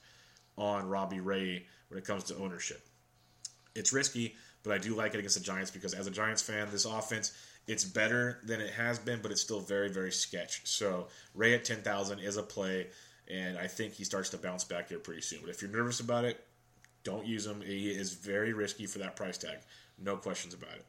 [0.57, 2.87] on Robbie Ray when it comes to ownership.
[3.75, 6.69] It's risky, but I do like it against the Giants because as a Giants fan,
[6.71, 7.33] this offense
[7.67, 10.61] it's better than it has been, but it's still very, very sketch.
[10.65, 12.89] So Ray at ten thousand is a play,
[13.29, 15.41] and I think he starts to bounce back here pretty soon.
[15.41, 16.45] But if you're nervous about it,
[17.05, 17.63] don't use him.
[17.63, 19.59] He is very risky for that price tag.
[19.99, 20.85] No questions about it.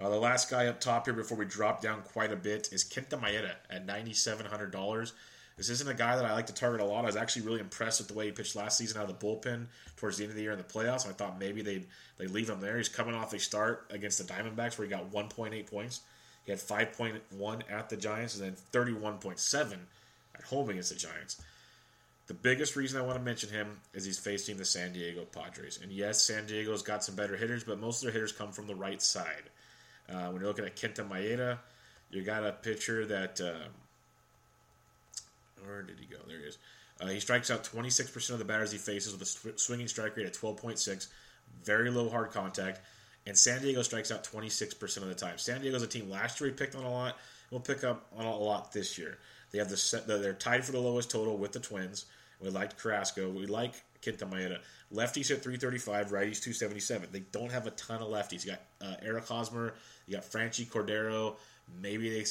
[0.00, 2.84] Uh, the last guy up top here before we drop down quite a bit is
[2.84, 5.12] Kenta Maeda at $9,700.
[5.58, 7.02] This isn't a guy that I like to target a lot.
[7.02, 9.26] I was actually really impressed with the way he pitched last season out of the
[9.26, 9.66] bullpen
[9.96, 11.06] towards the end of the year in the playoffs.
[11.06, 11.84] I thought maybe they'd,
[12.16, 12.76] they'd leave him there.
[12.76, 16.02] He's coming off a start against the Diamondbacks where he got 1.8 points.
[16.44, 19.72] He had 5.1 at the Giants and then 31.7
[20.36, 21.42] at home against the Giants.
[22.28, 25.80] The biggest reason I want to mention him is he's facing the San Diego Padres.
[25.82, 28.68] And yes, San Diego's got some better hitters, but most of their hitters come from
[28.68, 29.50] the right side.
[30.08, 31.58] Uh, when you're looking at Kenta Maeda,
[32.10, 33.40] you got a pitcher that.
[33.40, 33.66] Uh,
[35.64, 36.18] where did he go?
[36.26, 36.58] There he is.
[37.00, 40.26] Uh, he strikes out 26% of the batters he faces with a swinging strike rate
[40.26, 41.06] at 12.6,
[41.62, 42.80] very low hard contact,
[43.26, 45.38] and San Diego strikes out 26% of the time.
[45.38, 47.18] San Diego's a team last year we picked on a lot.
[47.50, 49.18] We'll pick up on a lot this year.
[49.50, 52.06] They have the set, they're tied for the lowest total with the Twins.
[52.40, 53.28] We liked Carrasco.
[53.30, 54.58] We like Kenta Maeda.
[54.92, 57.08] Lefties at 335, righties 277.
[57.12, 58.44] They don't have a ton of lefties.
[58.44, 59.74] You got uh, Eric Hosmer,
[60.06, 61.36] you got Franchy Cordero,
[61.80, 62.24] Maybe they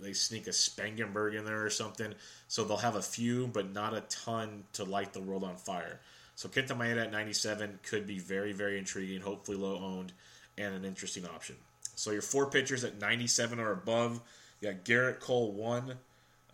[0.00, 2.14] they sneak a Spangenberg in there or something.
[2.48, 6.00] So they'll have a few, but not a ton to light the world on fire.
[6.34, 10.12] So Kenta Maeda at 97 could be very, very intriguing, hopefully low owned,
[10.56, 11.56] and an interesting option.
[11.94, 14.20] So your four pitchers at 97 or above,
[14.60, 15.94] you got Gerrit Cole 1,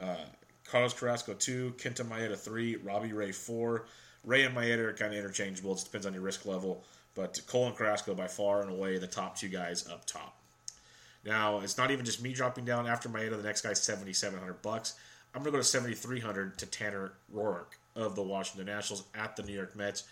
[0.01, 0.17] uh,
[0.65, 3.87] Carlos Carrasco 2, Kenta Maeda 3, Robbie Ray 4.
[4.25, 5.75] Ray and Maeda are kind of interchangeable.
[5.75, 6.85] It depends on your risk level.
[7.15, 10.38] But Cole and Carrasco by far and away the top two guys up top.
[11.25, 13.37] Now it's not even just me dropping down after Maeda.
[13.37, 14.95] The next guy's seventy seven hundred bucks.
[15.35, 19.37] I'm gonna go to seventy three hundred to Tanner Roark of the Washington Nationals at
[19.37, 20.05] the New York Mets.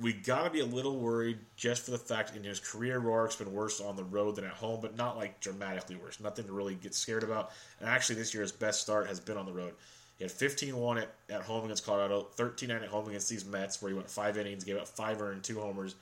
[0.00, 3.52] We gotta be a little worried just for the fact in his career Roark's been
[3.52, 6.20] worse on the road than at home, but not like dramatically worse.
[6.20, 7.50] Nothing to really get scared about.
[7.80, 9.74] And actually, this year his best start has been on the road.
[10.20, 13.88] He had 15-1 at, at home against Colorado, 13-9 at home against these Mets, where
[13.88, 15.94] he went five innings, gave up five earned, two homers,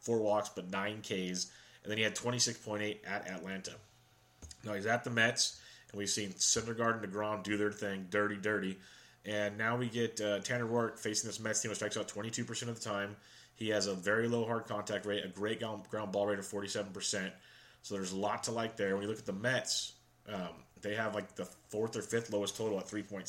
[0.00, 3.72] four walks, but nine Ks, and then he had 26.8 at Atlanta.
[4.64, 8.36] Now he's at the Mets, and we've seen Syndergaard and Degrom do their thing, dirty,
[8.36, 8.78] dirty.
[9.24, 12.68] And now we get uh, Tanner Roark facing this Mets team that strikes out 22%
[12.68, 13.16] of the time.
[13.54, 16.46] He has a very low hard contact rate, a great ground, ground ball rate of
[16.46, 17.30] 47%.
[17.82, 18.94] So there's a lot to like there.
[18.94, 19.92] When you look at the Mets,
[20.28, 20.48] um,
[20.80, 23.26] they have like the fourth or fifth lowest total at 3.7.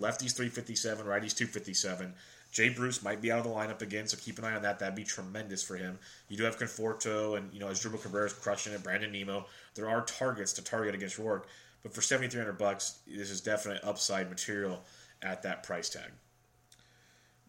[0.00, 2.12] Lefties 357, righties 257.
[2.56, 4.78] Jay Bruce might be out of the lineup again, so keep an eye on that.
[4.78, 5.98] That'd be tremendous for him.
[6.30, 8.82] You do have Conforto and you know as Asdrubal Cabrera's crushing it.
[8.82, 9.44] Brandon Nimmo.
[9.74, 11.42] There are targets to target against Roark,
[11.82, 14.82] but for seventy three hundred bucks, this is definitely upside material
[15.20, 16.10] at that price tag.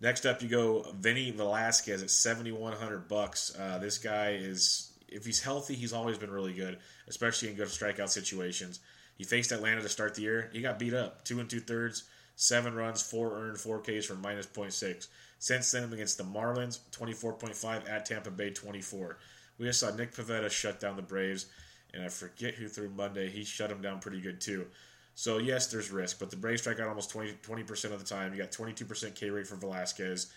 [0.01, 3.55] Next up, you go Vinny Velasquez at seventy one hundred bucks.
[3.57, 7.69] Uh, this guy is, if he's healthy, he's always been really good, especially in good
[7.69, 8.81] strikeout situations.
[9.17, 10.49] He faced Atlanta to start the year.
[10.51, 12.03] He got beat up, two and two thirds,
[12.37, 15.07] seven runs, four earned, four Ks for minus 0.6.
[15.39, 19.17] Since then, against the Marlins, 24.5 at Tampa Bay, 24.
[19.57, 21.47] We just saw Nick Pivetta shut down the Braves,
[21.93, 23.29] and I forget who threw Monday.
[23.29, 24.67] He shut them down pretty good too.
[25.15, 28.33] So yes, there's risk, but the Braves strike out almost 20 percent of the time.
[28.33, 30.31] You got 22% K rate for Velasquez.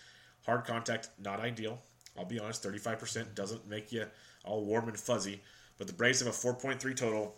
[0.45, 1.79] Hard contact, not ideal.
[2.17, 4.05] I'll be honest, 35% doesn't make you
[4.43, 5.41] all warm and fuzzy.
[5.77, 7.35] But the Braves have a 4.3 total.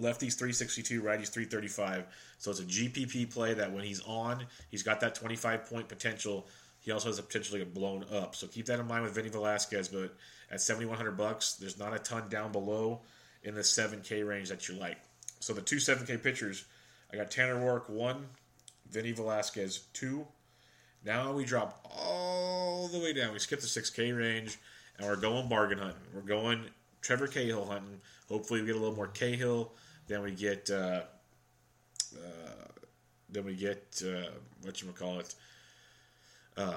[0.00, 2.06] Lefties 362, righties 335.
[2.38, 6.46] So it's a GPP play that when he's on, he's got that 25 point potential.
[6.80, 8.34] He also has the potential to get blown up.
[8.34, 9.88] So keep that in mind with Vinny Velasquez.
[9.88, 10.14] But
[10.50, 13.00] at 7,100 bucks, there's not a ton down below
[13.42, 14.98] in the 7K range that you like.
[15.40, 16.64] So the two 7K pitchers,
[17.12, 18.26] I got Tanner Roark one,
[18.90, 20.26] Vinny Velasquez two.
[21.04, 23.32] Now we drop all the way down.
[23.32, 24.58] We skip the 6K range,
[24.98, 26.02] and we're going bargain hunting.
[26.12, 26.64] We're going
[27.00, 28.00] Trevor Cahill hunting.
[28.28, 29.72] Hopefully, we get a little more Cahill.
[30.08, 31.02] Then we get, uh,
[32.14, 32.66] uh,
[33.28, 34.30] then we get uh,
[34.62, 35.34] what you call it,
[36.56, 36.74] um,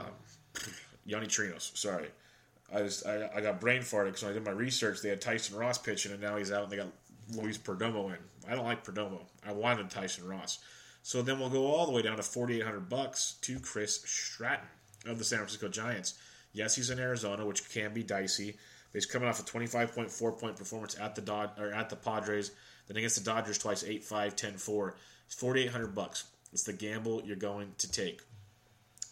[1.08, 1.78] Yonny Chirinos.
[1.78, 2.08] Sorry,
[2.74, 5.58] I just I, I got brain farted because I did my research, they had Tyson
[5.58, 6.88] Ross pitching, and now he's out, and they got
[7.36, 8.18] Luis Perdomo in.
[8.50, 9.22] I don't like Perdomo.
[9.48, 10.60] I wanted Tyson Ross.
[11.04, 14.02] So then we'll go all the way down to forty eight hundred bucks to Chris
[14.06, 14.68] Stratton
[15.06, 16.15] of the San Francisco Giants.
[16.52, 18.58] Yes, he's in Arizona, which can be dicey.
[18.92, 21.72] But he's coming off a twenty five point four point performance at the Dod- or
[21.72, 22.52] at the Padres.
[22.89, 24.93] Then against the Dodgers twice, 8-5, 10-4.
[25.28, 26.25] It's 4800 bucks.
[26.52, 28.21] It's the gamble you're going to take.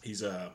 [0.02, 0.50] He's a,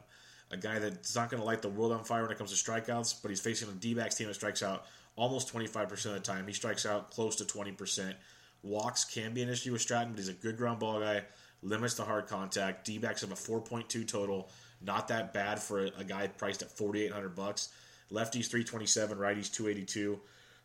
[0.51, 2.71] a guy that's not going to light the world on fire when it comes to
[2.71, 6.45] strikeouts, but he's facing a D-backs team that strikes out almost 25% of the time.
[6.45, 8.13] He strikes out close to 20%.
[8.62, 11.23] Walks can be an issue with Stratton, but he's a good ground ball guy.
[11.62, 12.86] Limits the hard contact.
[12.86, 14.49] D-backs have a 4.2 total.
[14.81, 17.69] Not that bad for a, a guy priced at 4800 bucks.
[18.12, 20.19] Lefties 327, righties 282.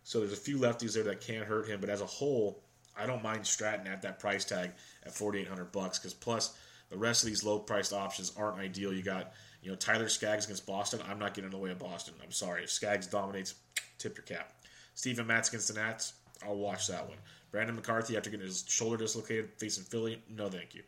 [0.09, 2.63] So there's a few lefties there that can hurt him, but as a whole,
[2.97, 4.71] I don't mind Stratton at that price tag
[5.05, 6.57] at 4,800 bucks because plus
[6.89, 8.91] the rest of these low priced options aren't ideal.
[8.91, 11.01] You got you know Tyler Skaggs against Boston.
[11.07, 12.15] I'm not getting in the way of Boston.
[12.25, 12.65] I'm sorry.
[12.65, 13.57] If Skaggs dominates,
[13.99, 14.55] tip your cap.
[14.95, 16.15] Steven Matz against the Nats.
[16.43, 17.19] I'll watch that one.
[17.51, 20.23] Brandon McCarthy after getting his shoulder dislocated facing Philly.
[20.31, 20.85] No, thank you.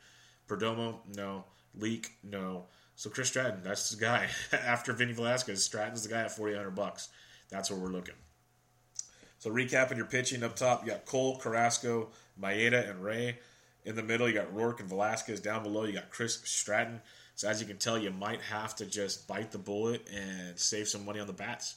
[0.48, 1.44] Perdomo, no.
[1.74, 2.68] Leake, no.
[2.96, 4.28] So Chris Stratton, that's the guy.
[4.52, 7.10] after Vinny Velasquez, Stratton's the guy at 4,800 bucks.
[7.50, 8.14] That's where we're looking.
[9.40, 13.38] So recapping your pitching up top, you got Cole, Carrasco, Maeda, and Ray.
[13.86, 15.40] In the middle, you got Roark and Velasquez.
[15.40, 17.00] Down below, you got Chris Stratton.
[17.34, 20.88] So as you can tell, you might have to just bite the bullet and save
[20.88, 21.76] some money on the bats.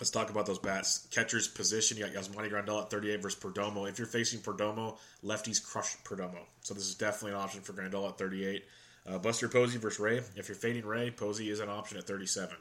[0.00, 1.06] Let's talk about those bats.
[1.12, 3.88] Catcher's position, you got Yasmani Grandal at 38 versus Perdomo.
[3.88, 6.40] If you're facing Perdomo, lefties crush Perdomo.
[6.62, 8.64] So this is definitely an option for Grandal at 38.
[9.06, 10.20] Uh, Buster Posey versus Ray.
[10.34, 12.56] If you're fading Ray, Posey is an option at 37.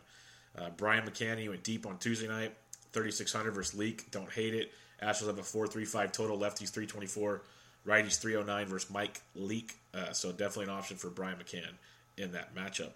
[0.58, 2.54] Uh, Brian McCann, he went deep on Tuesday night,
[2.94, 4.12] 3,600 versus Leake.
[4.12, 4.72] Don't hate it.
[5.02, 6.38] Astros have a 4.35 total.
[6.38, 7.42] Lefties 324.
[7.86, 9.78] Righties 309 versus Mike Leake.
[9.94, 11.74] Uh, so definitely an option for Brian McCann
[12.18, 12.92] in that matchup.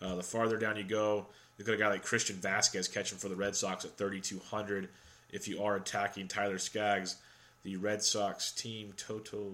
[0.00, 3.28] Uh, the farther down you go, you got a guy like Christian Vazquez catching for
[3.28, 4.88] the Red Sox at 3,200.
[5.30, 7.16] If you are attacking Tyler Skaggs,
[7.64, 9.50] the Red Sox team total.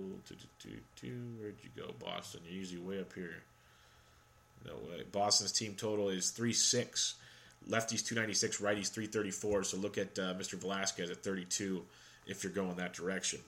[1.02, 2.40] Where'd you go, Boston?
[2.44, 3.42] You're usually way up here.
[5.12, 7.14] Boston's team total is 3 6.
[7.68, 9.64] Lefties 296, righties 334.
[9.64, 10.54] So look at uh, Mr.
[10.54, 11.82] Velasquez at 32
[12.26, 13.40] if you're going that direction.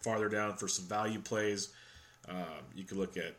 [0.00, 1.70] Farther down for some value plays,
[2.28, 3.34] um, you could look at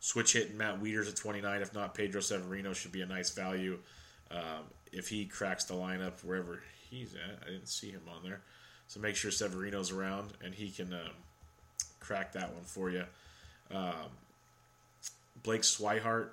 [0.00, 1.62] switch hitting Matt Wieters at 29.
[1.62, 3.78] If not, Pedro Severino should be a nice value
[4.30, 7.42] um, if he cracks the lineup wherever he's at.
[7.46, 8.40] I didn't see him on there.
[8.86, 11.10] So make sure Severino's around and he can um,
[12.00, 13.04] crack that one for you.
[13.70, 14.10] Um,
[15.44, 16.30] Blake Swihart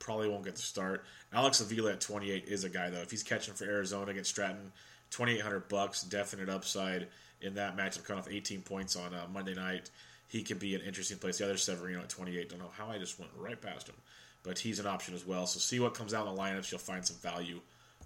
[0.00, 1.04] probably won't get the start.
[1.32, 3.00] Alex Avila at 28 is a guy, though.
[3.00, 4.72] If he's catching for Arizona against Stratton,
[5.10, 7.06] 2,800 bucks, definite upside
[7.40, 9.90] in that matchup, coming off 18 points on uh, Monday night.
[10.28, 11.38] He could be an interesting place.
[11.38, 12.48] The other Severino at 28.
[12.48, 13.94] Don't know how I just went right past him,
[14.42, 15.46] but he's an option as well.
[15.46, 16.70] So see what comes out in the lineups.
[16.70, 17.60] You'll find some value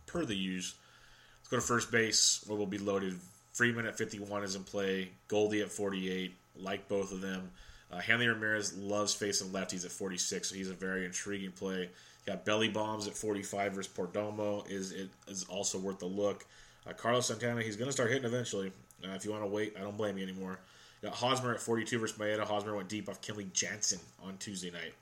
[0.07, 0.75] per the use.
[1.41, 3.17] Let's go to first base, where we'll be loaded.
[3.53, 5.11] Freeman at 51 is in play.
[5.29, 6.35] Goldie at 48.
[6.57, 7.51] Like both of them.
[7.93, 11.91] Uh, Hanley Ramirez loves facing lefties at 46, so he's a very intriguing play.
[12.27, 16.45] Got belly bombs at 45 versus Perdomo is it is also worth a look.
[16.87, 18.73] Uh, Carlos Santana, he's going to start hitting eventually.
[19.05, 20.59] Uh, if you want to wait, I don't blame you anymore.
[21.03, 22.45] got Hosmer at 42 versus Maeda.
[22.45, 24.93] Hosmer went deep off Kenley Jansen on Tuesday night.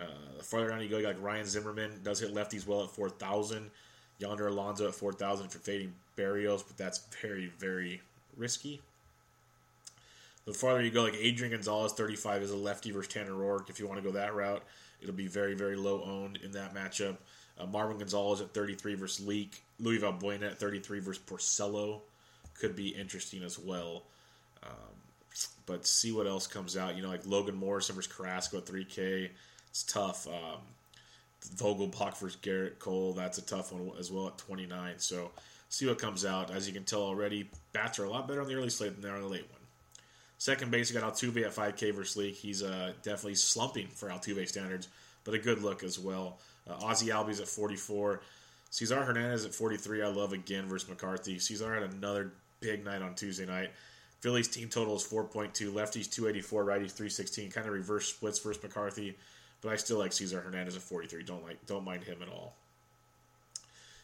[0.00, 0.04] Uh,
[0.36, 2.90] the farther down you go, you got like Ryan Zimmerman does hit lefties well at
[2.90, 3.70] 4,000.
[4.18, 8.00] Yonder Alonso at 4,000 for fading Berrios, but that's very, very
[8.36, 8.80] risky.
[10.48, 13.68] The farther you go, like Adrian Gonzalez, 35 is a lefty versus Tanner Roark.
[13.68, 14.62] If you want to go that route,
[15.02, 17.18] it'll be very, very low owned in that matchup.
[17.58, 19.62] Uh, Marwin Gonzalez at 33 versus Leake.
[19.78, 22.00] Luis Valbuena at 33 versus Porcello
[22.58, 24.04] could be interesting as well.
[24.62, 24.70] Um,
[25.66, 26.96] but see what else comes out.
[26.96, 29.28] You know, like Logan Morrison versus Carrasco at 3K.
[29.68, 30.26] It's tough.
[30.26, 30.62] Um,
[31.56, 33.12] Vogelbach versus Gerrit Cole.
[33.12, 34.94] That's a tough one as well at 29.
[34.96, 35.30] So
[35.68, 36.50] see what comes out.
[36.50, 39.02] As you can tell already, bats are a lot better on the early slate than
[39.02, 39.57] they are on the late one.
[40.38, 42.36] Second base, you got Altuve at 5K versus Leake.
[42.36, 44.88] He's uh, definitely slumping for Altuve standards,
[45.24, 46.38] but a good look as well.
[46.68, 48.20] Uh, Ozzie Albies at 44.
[48.70, 50.02] Cesar Hernandez at 43.
[50.02, 51.38] I love again versus McCarthy.
[51.38, 53.70] Cesar had another big night on Tuesday night.
[54.20, 55.72] Phillies team total is 4.2.
[55.72, 56.64] Lefties 284.
[56.64, 57.50] Righties 316.
[57.50, 59.16] Kind of reverse splits versus McCarthy,
[59.60, 61.24] but I still like Cesar Hernandez at 43.
[61.24, 62.54] Don't like don't mind him at all.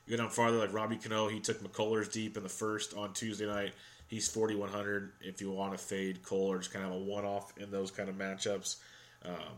[0.06, 3.12] You go down farther, like Robbie Cano, he took McCullers deep in the first on
[3.12, 3.72] Tuesday night.
[4.06, 7.56] He's 4,100 if you want to fade Cole or just kind of a one off
[7.58, 8.76] in those kind of matchups.
[9.24, 9.56] Um,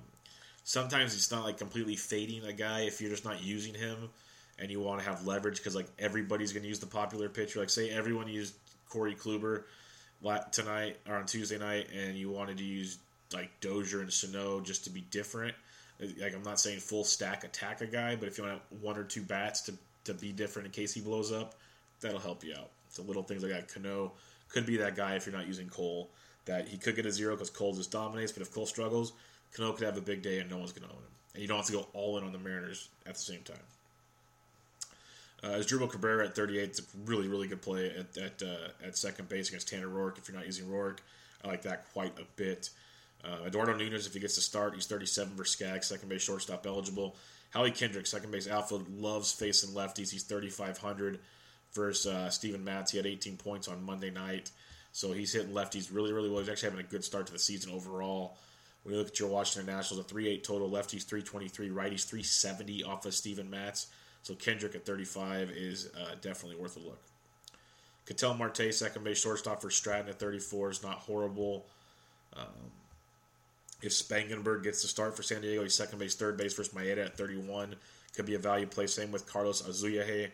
[0.65, 4.09] sometimes it's not like completely fading a guy if you're just not using him
[4.59, 7.61] and you want to have leverage because like everybody's going to use the popular pitcher.
[7.61, 8.55] Like say everyone used
[8.89, 9.65] Corey Kluber
[10.53, 12.99] tonight or on Tuesday night, and you wanted to use
[13.33, 15.55] like Dozier and Sano just to be different.
[16.01, 19.05] Like I'm not saying full stack attack a guy, but if you want one or
[19.05, 21.55] two bats to to be different in case he blows up,
[22.01, 22.71] that'll help you out.
[22.89, 23.73] So little things like that.
[23.73, 24.13] Cano
[24.49, 26.11] could be that guy if you're not using Cole.
[26.45, 29.13] That he could get a zero because Cole just dominates, but if Cole struggles,
[29.53, 31.11] Cano could have a big day and no one's going to own him.
[31.35, 33.57] And you don't have to go all in on the Mariners at the same time.
[35.43, 38.97] Uh, Asdrubal Cabrera at 38 It's a really, really good play at at, uh, at
[38.97, 40.19] second base against Tanner Roark.
[40.19, 40.99] If you're not using Roark,
[41.45, 42.71] I like that quite a bit.
[43.25, 46.67] Uh, Eduardo Nunez, if he gets to start, he's 37 for Skaggs, second base shortstop
[46.67, 47.17] eligible.
[47.51, 50.11] Howie Kendrick, second base outfield, loves facing lefties.
[50.11, 51.19] He's 3,500
[51.77, 52.91] versus uh, Steven Matz.
[52.91, 54.51] He had 18 points on Monday night.
[54.93, 56.41] So he's hitting lefties really, really well.
[56.41, 58.37] He's actually having a good start to the season overall.
[58.83, 62.83] When you look at your Washington Nationals, a 3 8 total, lefties 323, righties 370
[62.85, 63.89] off of Steven Matz.
[64.23, 67.01] So Kendrick at 35 is uh, definitely worth a look.
[68.07, 71.67] Ketel Marte, second base shortstop for Stratton at 34 is not horrible.
[72.35, 72.73] Um,
[73.83, 77.05] if Spangenberg gets the start for San Diego, he's second base, third base versus Maeda
[77.05, 77.77] at 31.
[78.15, 78.87] Could be a value play.
[78.87, 80.31] Same with Carlos Asuaje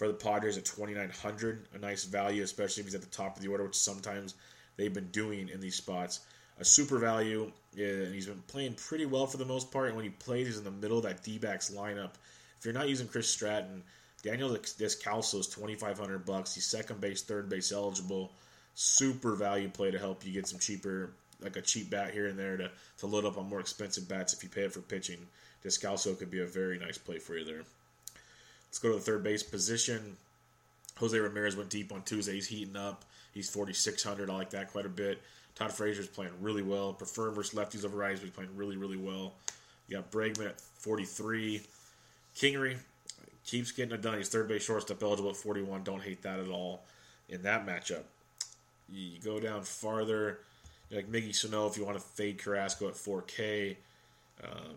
[0.00, 1.68] for the Padres at 2,900.
[1.74, 4.34] A nice value, especially if he's at the top of the order, which sometimes
[4.78, 6.20] they've been doing in these spots.
[6.58, 9.88] A super value, and he's been playing pretty well for the most part.
[9.88, 12.12] And when he plays, he's in the middle of that D backs lineup.
[12.58, 13.82] If you're not using Chris Stratton,
[14.22, 16.54] Daniel Descalso is 2500 bucks.
[16.54, 18.32] He's second base, third base eligible.
[18.74, 21.10] Super value play to help you get some cheaper
[21.42, 24.32] like a cheap bat here and there to, to load up on more expensive bats
[24.32, 25.26] if you pay it for pitching.
[25.62, 27.64] Descalso could be a very nice play for you there.
[28.70, 30.16] Let's go to the third base position.
[30.98, 32.34] Jose Ramirez went deep on Tuesday.
[32.34, 33.04] He's heating up.
[33.34, 34.30] He's 4,600.
[34.30, 35.20] I like that quite a bit.
[35.56, 36.92] Todd Frazier's playing really well.
[36.92, 39.34] Prefer versus lefties over righties, but he's playing really, really well.
[39.88, 41.62] You got Bregman at 43.
[42.36, 42.76] Kingery
[43.44, 44.16] keeps getting it done.
[44.18, 45.82] He's third base shortstop eligible at 41.
[45.82, 46.82] Don't hate that at all
[47.28, 48.04] in that matchup.
[48.88, 50.40] You go down farther
[50.90, 53.76] like Miggy Sano if you want to fade Carrasco at 4K.
[54.44, 54.76] Um,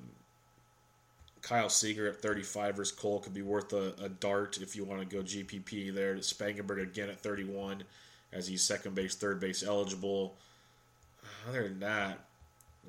[1.44, 5.02] Kyle Seager at 35 versus Cole could be worth a, a, dart if you want
[5.02, 6.16] to go GPP there.
[6.16, 7.84] Spangenberg again at 31
[8.32, 10.36] as he's second base, third base eligible.
[11.48, 12.20] Other than that,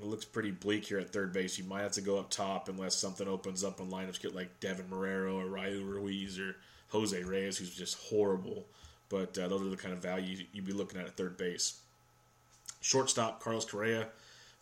[0.00, 1.59] it looks pretty bleak here at third base.
[1.59, 4.61] You might have to go up top unless something opens up on lineups get like
[4.61, 6.55] Deven Marrero or Rio Ruiz or
[6.90, 8.66] Jose Reyes, who's just horrible.
[9.09, 11.80] But uh, those are the kind of value you'd be looking at at third base.
[12.80, 14.09] Shortstop, Carlos Correa.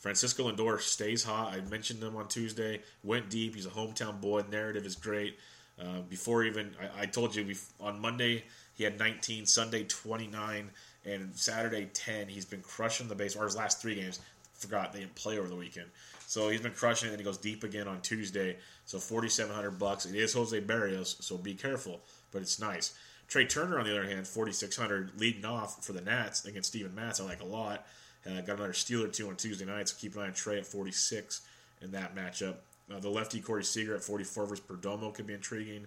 [0.03, 1.53] Francisco Lindor stays hot.
[1.53, 2.81] I mentioned him on Tuesday.
[3.05, 3.55] Went deep.
[3.55, 4.43] He's a hometown boy.
[4.51, 5.39] Narrative is great.
[5.81, 8.43] Uh, before even, I, I told you on Monday
[8.75, 10.71] he had 19, Sunday 29,
[11.05, 12.27] and Saturday 10.
[12.27, 13.37] He's been crushing the base.
[13.37, 14.19] Or his last three games,
[14.55, 15.87] forgot they didn't play over the weekend.
[16.27, 18.57] So he's been crushing it, and he goes deep again on Tuesday.
[18.87, 20.05] So 4,700 bucks.
[20.05, 22.01] It is Jose Berrios, so be careful,
[22.33, 22.95] but it's nice.
[23.29, 27.21] Trea Turner, on the other hand, 4,600 leading off for the Nats against Steven Matz.
[27.21, 27.87] I like a lot.
[28.27, 30.67] Uh, got another Steeler two on Tuesday night, so keep an eye on Trea at
[30.67, 31.43] 46
[31.81, 32.57] in that matchup.
[32.93, 35.87] Uh, the lefty Corey Seager at 44 versus Perdomo could be intriguing.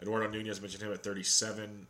[0.00, 1.86] Eduardo Nunez mentioned him at 37.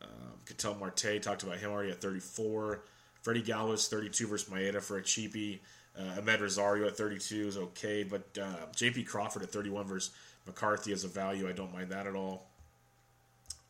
[0.00, 0.08] Um,
[0.46, 2.82] Ketel Marte talked about him already at 34.
[3.22, 5.58] Freddie Galvis 32 versus Maeda for a cheapie.
[5.98, 9.02] Uh, Amed Rosario at 32 is okay, but uh, J.P.
[9.02, 10.14] Crawford at 31 versus
[10.46, 11.48] McCarthy is a value.
[11.48, 12.46] I don't mind that at all.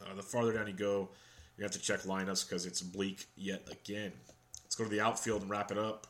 [0.02, 1.08] Uh, the farther down you go,
[1.56, 4.12] you have to check lineups because it's bleak yet again.
[4.68, 6.06] Let's go to the outfield and wrap it up.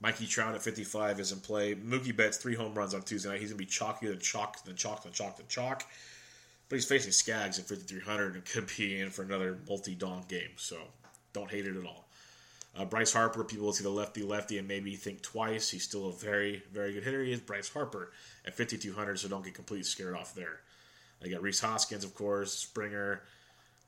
[0.00, 1.74] Mikey Trout at 55 is in play.
[1.74, 3.40] Mookie Betts three home runs on Tuesday night.
[3.40, 5.82] He's going to be chalkier than chalk, than chalk, than chalk, than chalk.
[6.68, 10.50] But he's facing Skaggs at 5,300 and could be in for another multi-donk game.
[10.54, 10.76] So
[11.32, 12.06] don't hate it at all.
[12.78, 15.70] Uh, Bryce Harper, people will see the lefty lefty and maybe think twice.
[15.70, 17.24] He's still a very, very good hitter.
[17.24, 18.12] He is Bryce Harper
[18.46, 20.60] at 5,200, so don't get completely scared off there.
[21.24, 23.22] I got Rhys Hoskins, of course, Springer.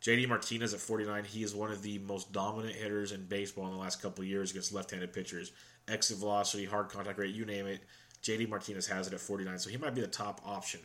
[0.03, 1.25] JD Martinez at 49.
[1.25, 4.51] He is one of the most dominant hitters in baseball in the last couple years
[4.51, 5.53] against left handed pitchers.
[5.89, 7.81] Exit velocity, hard contact rate, you name it.
[8.23, 10.81] JD Martinez has it at 49, so he might be the top option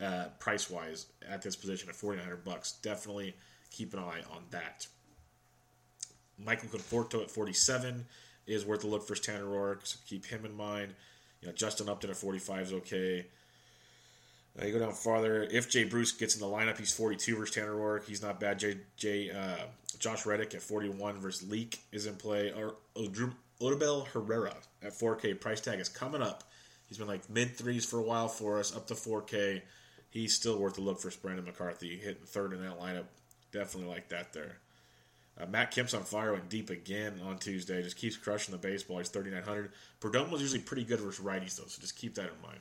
[0.00, 2.72] uh, price wise at this position at 4900 bucks.
[2.82, 3.34] Definitely
[3.70, 4.86] keep an eye on that.
[6.38, 8.04] Michael Conforto at 47
[8.46, 10.94] is worth a look for Tanner Roark, so keep him in mind.
[11.40, 13.26] You know, Justin Upton at 45 is okay.
[14.64, 15.42] You go down farther.
[15.42, 18.06] If Jay Bruce gets in the lineup, he's 42 versus Tanner Roark.
[18.06, 18.58] He's not bad.
[18.58, 19.64] Jay, Jay uh,
[19.98, 22.52] Josh Reddick at 41 versus Leake is in play.
[22.52, 25.38] Or Odubel Herrera at 4K.
[25.38, 26.44] Price tag is coming up.
[26.88, 29.60] He's been like mid threes for a while for us, up to 4K.
[30.08, 33.04] He's still worth a look for Brandon McCarthy, hitting third in that lineup.
[33.52, 34.58] Definitely like that there.
[35.38, 37.82] Uh, Matt Kemp's on fire, went deep again on Tuesday.
[37.82, 38.98] Just keeps crushing the baseball.
[38.98, 39.72] He's 3,900.
[40.00, 42.60] Perdomo's usually pretty good versus righties, though, so just keep that in mind.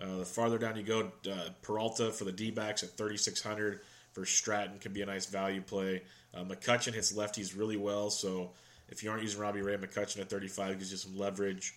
[0.00, 3.80] Uh, the farther down you go, uh, Peralta for the D backs at 3,600
[4.12, 6.02] for Stratton could be a nice value play.
[6.34, 8.50] Uh, McCutchen hits lefties really well, so
[8.88, 11.74] if you aren't using Robbie Ray, McCutchen at 35 gives you some leverage.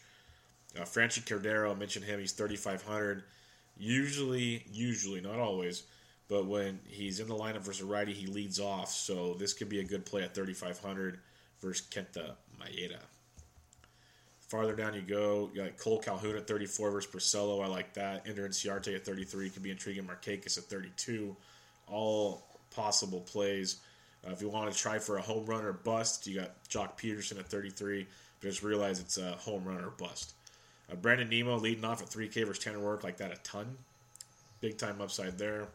[0.77, 3.23] Uh, Franchy Cordero, I mentioned him, he's 3,500.
[3.77, 5.83] Usually, usually, not always,
[6.27, 9.69] but when he's in the lineup versus a righty, he leads off, so this could
[9.69, 11.19] be a good play at 3,500
[11.59, 12.99] versus Kenta Maeda.
[14.51, 17.63] Farther down you go, you got Cole Calhoun at 34 versus Porcello.
[17.63, 18.27] I like that.
[18.27, 20.03] Ender Inciarte at 33 could be intriguing.
[20.03, 21.33] Markakis at 32.
[21.87, 23.77] All possible plays.
[24.27, 26.97] Uh, if you want to try for a home run or bust, you got Joc
[26.97, 28.05] Pederson at 33.
[28.41, 30.33] But just realize it's a home run or bust.
[30.91, 33.77] Uh, Brandon Nimmo leading off at 3K versus Tanner Roark like that a ton.
[34.59, 35.69] Big time upside there.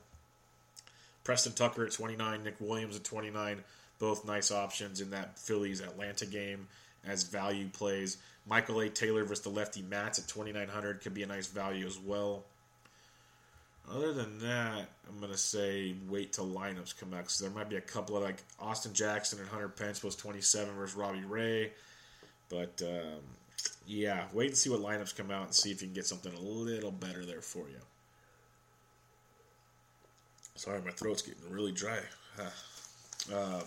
[1.24, 2.45] Preston Tucker at 29.
[2.45, 3.64] Nick Williams at 29.
[3.99, 6.68] Both nice options in that Phillies Atlanta game
[7.07, 8.18] as value plays.
[8.46, 8.88] Michael A.
[8.88, 12.44] Taylor versus the lefty Matz at 2,900 could be a nice value as well.
[13.92, 17.68] Other than that, I'm going to say wait till lineups come out because there might
[17.68, 21.72] be a couple of like Austin Jackson and Hunter Pence was 27 versus Robbie Ray.
[22.48, 23.20] But um,
[23.86, 26.32] yeah, wait and see what lineups come out and see if you can get something
[26.32, 27.80] a little better there for you.
[30.57, 32.00] Sorry, my throat's getting really dry.
[33.34, 33.61] uh,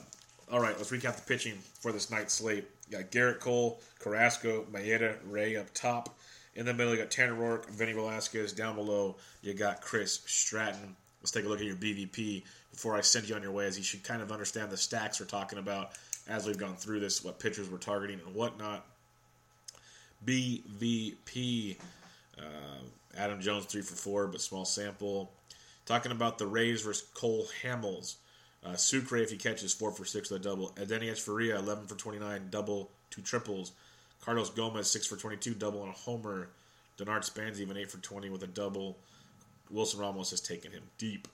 [0.52, 2.66] all right, let's recap the pitching for this night's slate.
[2.90, 6.18] You got Gerrit Cole, Carrasco, Maeda, Ray up top.
[6.56, 8.54] In the middle, you got Tanner Roark, Vinny Velasquez.
[8.54, 10.96] Down below, you got Chris Stratton.
[11.22, 13.78] Let's take a look at your BVP before I send you on your way, as
[13.78, 15.92] you should kind of understand the stacks we're talking about
[16.28, 18.86] as we've gone through this, what pitchers we're targeting and whatnot.
[20.26, 21.78] BVP,
[22.38, 22.42] uh,
[23.18, 25.32] Adam Jones three for four, but small sample.
[25.86, 28.16] Talking about the Rays versus Cole Hamels.
[28.64, 30.70] Uh, Sucre, if he catches, 4 for 6 with a double.
[30.72, 33.72] Adeiny Hechavarria, 11 for 29, double, two triples.
[34.22, 36.50] Carlos Gomez, 6 for 22, double and a homer.
[36.98, 38.98] Denard Span's, even 8 for 20 with a double.
[39.70, 41.28] Wilson Ramos has taken him deep.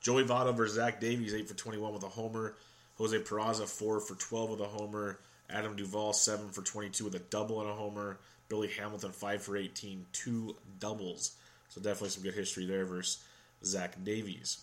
[0.00, 2.54] Joey Votto versus Zach Davies, 8 for 21 with a homer.
[2.98, 5.18] Jose Peraza, 4 for 12 with a homer.
[5.48, 8.18] Adam Duvall, 7 for 22 with a double and a homer.
[8.48, 11.36] Billy Hamilton, 5 for 18, two doubles.
[11.68, 13.24] So definitely some good history there versus
[13.64, 14.58] Zach Davies.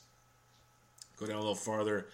[1.24, 2.08] Go down a little farther.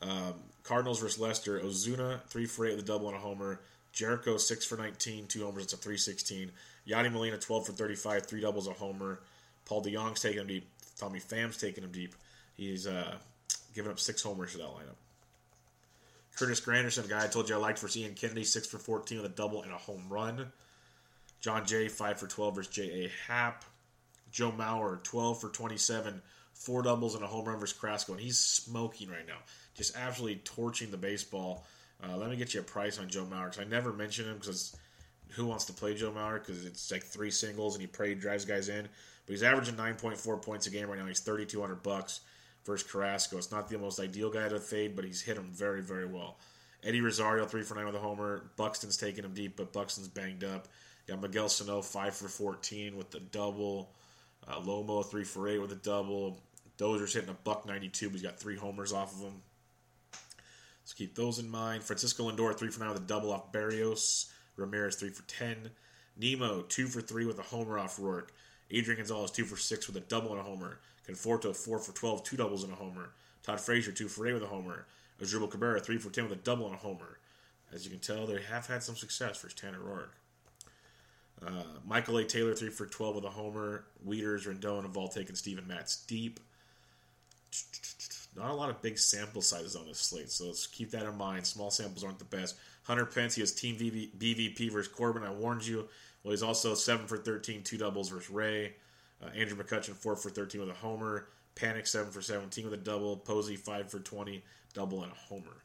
[0.00, 1.58] Um, Cardinals versus Lester.
[1.58, 3.60] Ozuna, 3 for 8 with a double and a homer.
[3.92, 5.64] Gyorko, 6 for 19, two homers.
[5.64, 6.52] It's a 316.
[6.88, 9.20] Yadi Molina, 12 for 35, three doubles, a homer.
[9.64, 10.68] Paul DeJong's taking him deep.
[10.96, 12.14] Tommy Pham's taking him deep.
[12.54, 13.16] He's uh,
[13.74, 14.96] given up six homers to that lineup.
[16.36, 19.26] Curtis Granderson, guy I told you I liked for Ian Kennedy, 6 for 14 with
[19.26, 20.46] a double and a home run.
[21.40, 23.10] Jon Jay, 5 for 12 versus J.A.
[23.26, 23.64] Happ.
[24.30, 26.22] Joe Mauer, 12 for 27,
[26.64, 29.38] four doubles and a home run versus Carrasco, and he's smoking right now,
[29.74, 31.66] just absolutely torching the baseball.
[32.02, 34.38] Uh, let me get you a price on Joe Mauer because I never mention him
[34.38, 34.76] because
[35.30, 38.44] who wants to play Joe Mauer because it's like three singles and he pray drives
[38.44, 38.88] guys in.
[39.26, 41.06] But he's averaging 9.4 points a game right now.
[41.06, 42.20] He's 3,200 bucks
[42.64, 43.38] versus Carrasco.
[43.38, 46.38] It's not the most ideal guy to fade, but he's hit him very, very well.
[46.82, 48.50] Eddie Rosario, 3 for 9 with a homer.
[48.56, 50.66] Buxton's taking him deep, but Buxton's banged up.
[51.06, 53.94] You got Miguel Sano, 5 for 14 with the double.
[54.46, 56.40] Uh, Lomo, 3 for 8 with a double.
[56.82, 59.42] Dozier's hitting a buck 92, but he's got three homers off of him.
[60.84, 61.84] So keep those in mind.
[61.84, 64.30] Francisco Lindor, 3 for 9 with a double off Berrios.
[64.56, 65.70] Ramirez, 3 for 10.
[66.18, 68.30] Nimmo, 2 for 3 with a homer off Roark.
[68.70, 70.80] Adrian Gonzalez, 2 for 6 with a double and a homer.
[71.08, 73.10] Conforto, 4 for 12, two doubles and a homer.
[73.42, 74.86] Todd Frazier, 2 for 8 with a homer.
[75.20, 77.18] Asdrubal Cabrera, 3 for 10 with a double and a homer.
[77.72, 80.10] As you can tell, they have had some success for Tanner Roark.
[81.46, 82.24] Uh, Michael A.
[82.24, 83.84] Taylor, 3 for 12 with a homer.
[84.06, 86.40] Wieters, Rendon, Vaultek and Steven Matz deep.
[88.34, 91.16] Not a lot of big sample sizes on this slate, so let's keep that in
[91.16, 91.46] mind.
[91.46, 92.56] Small samples aren't the best.
[92.84, 95.22] Hunter Pence, he has Team BVP versus Corbin.
[95.22, 95.88] I warned you.
[96.22, 98.74] Well, he's also 7 for 13, two doubles versus Ray.
[99.22, 101.28] Uh, Andrew McCutchen, 4 for 13 with a homer.
[101.54, 103.16] Panik, 7 for 17 with a double.
[103.16, 104.42] Posey, 5 for 20,
[104.72, 105.62] double and a homer.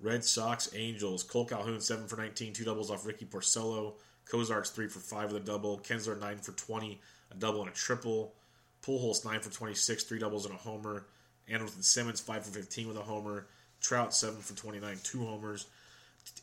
[0.00, 1.22] Red Sox, Angels.
[1.22, 3.94] Cole Calhoun, 7 for 19, two doubles off Ricky Porcello.
[4.26, 5.78] Cozart's 3 for 5 with a double.
[5.78, 8.34] Kinsler, 9 for 20, a double and a triple.
[8.86, 11.04] Pujols, 9 for 26, three doubles and a homer.
[11.50, 13.46] Andrelton Simmons, 5 for 15 with a homer.
[13.80, 15.66] Trout, 7 for 29, two homers.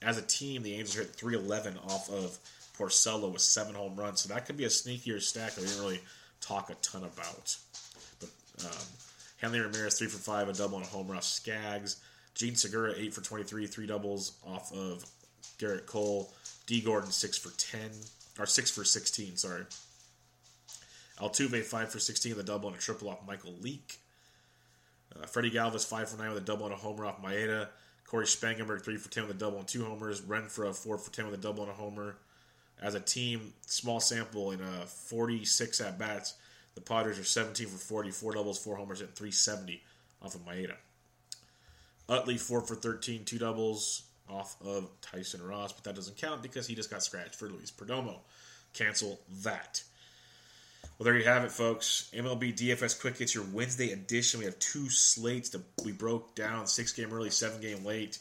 [0.01, 2.37] As a team, the Angels hit 311 off of
[2.77, 4.21] Porcello with seven home runs.
[4.21, 6.01] So that could be a sneakier stack that we didn't really
[6.41, 7.55] talk a ton about.
[8.19, 8.29] But
[8.65, 11.97] um, Ramirez, 3 for 5, a double and a homer off Skaggs.
[12.35, 15.05] Jean Segura, 8 for 23, three doubles off of
[15.57, 16.31] Gerrit Cole.
[16.67, 17.79] Dee Gordon, 6 for 10,
[18.37, 19.63] or 6 for 16, sorry.
[21.19, 23.99] Altuve, 5 for 16 with a double and a triple off Michael Leake.
[25.15, 27.67] Uh, Freddie Galvis, 5 for 9 with a double and a homer off Maeda.
[28.05, 30.21] Cory Spangenberg, 3 for 10 with a double and two homers.
[30.21, 32.17] Renfroe, 4 for 10 with a double and a homer.
[32.81, 36.35] As a team, small sample in uh, 46 at bats,
[36.75, 39.83] the Padres are 17 for 40, 4 doubles, 4 homers, and 370
[40.21, 40.75] off of Maeda.
[42.07, 46.67] Utley, 4 for 13, 2 doubles off of Tyson Ross, but that doesn't count because
[46.67, 48.19] he just got scratched for Luis Perdomo.
[48.73, 49.83] Cancel that.
[50.99, 52.11] Well, there you have it, folks.
[52.13, 54.41] MLB DFS Quick Hits your Wednesday edition.
[54.41, 58.19] We have two slates that we broke down six game early, seven game late.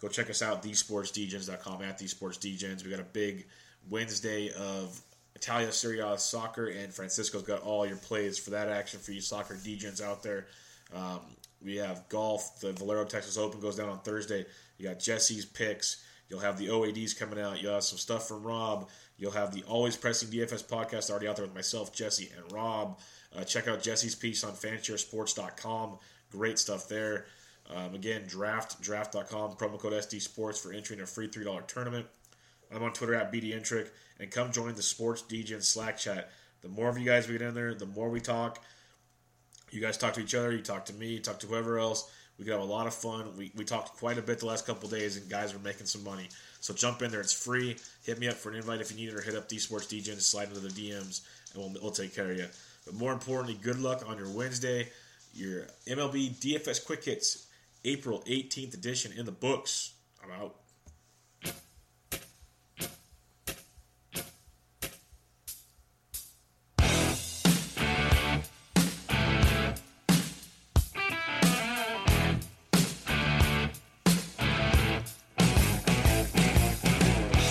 [0.00, 2.84] Go check us out, thesportsdgens.com, at thesportsdgens.
[2.84, 3.46] We got a big
[3.88, 5.00] Wednesday of
[5.36, 9.20] Italia Serie A soccer, and Francisco's got all your plays for that action for you
[9.20, 10.48] soccer DJs out there.
[10.92, 11.20] Um,
[11.62, 12.58] we have golf.
[12.58, 14.46] The Valero Texas Open goes down on Thursday.
[14.78, 16.02] You got Jesse's picks.
[16.28, 17.62] You'll have the OADs coming out.
[17.62, 18.88] You'll have some stuff from Rob.
[19.18, 22.98] You'll have the Always Pressing DFS podcast already out there with myself, Jesse, and Rob.
[23.34, 25.98] Uh, check out Jesse's piece on fansharesports.com.
[26.30, 27.26] Great stuff there.
[27.74, 32.06] Um, again, draft, draft.com, promo code SD Sports for entering a free $3 tournament.
[32.72, 33.88] I'm on Twitter at BDintric,
[34.20, 36.30] and come join the Sports DJ Slack chat.
[36.62, 38.62] The more of you guys we get in there, the more we talk.
[39.70, 42.10] You guys talk to each other, you talk to me, talk to whoever else.
[42.38, 43.36] We could have a lot of fun.
[43.36, 46.04] We, we talked quite a bit the last couple days, and guys were making some
[46.04, 46.28] money.
[46.66, 47.20] So jump in there.
[47.20, 47.76] It's free.
[48.02, 49.86] Hit me up for an invite if you need it, or hit up D Sports
[49.86, 51.20] DJ and slide into the DMs,
[51.54, 52.48] and we'll, we'll take care of you.
[52.84, 54.88] But more importantly, good luck on your Wednesday.
[55.32, 57.46] Your MLB DFS Quick Hits
[57.84, 59.92] April 18th edition in the books.
[60.24, 60.56] I'm out.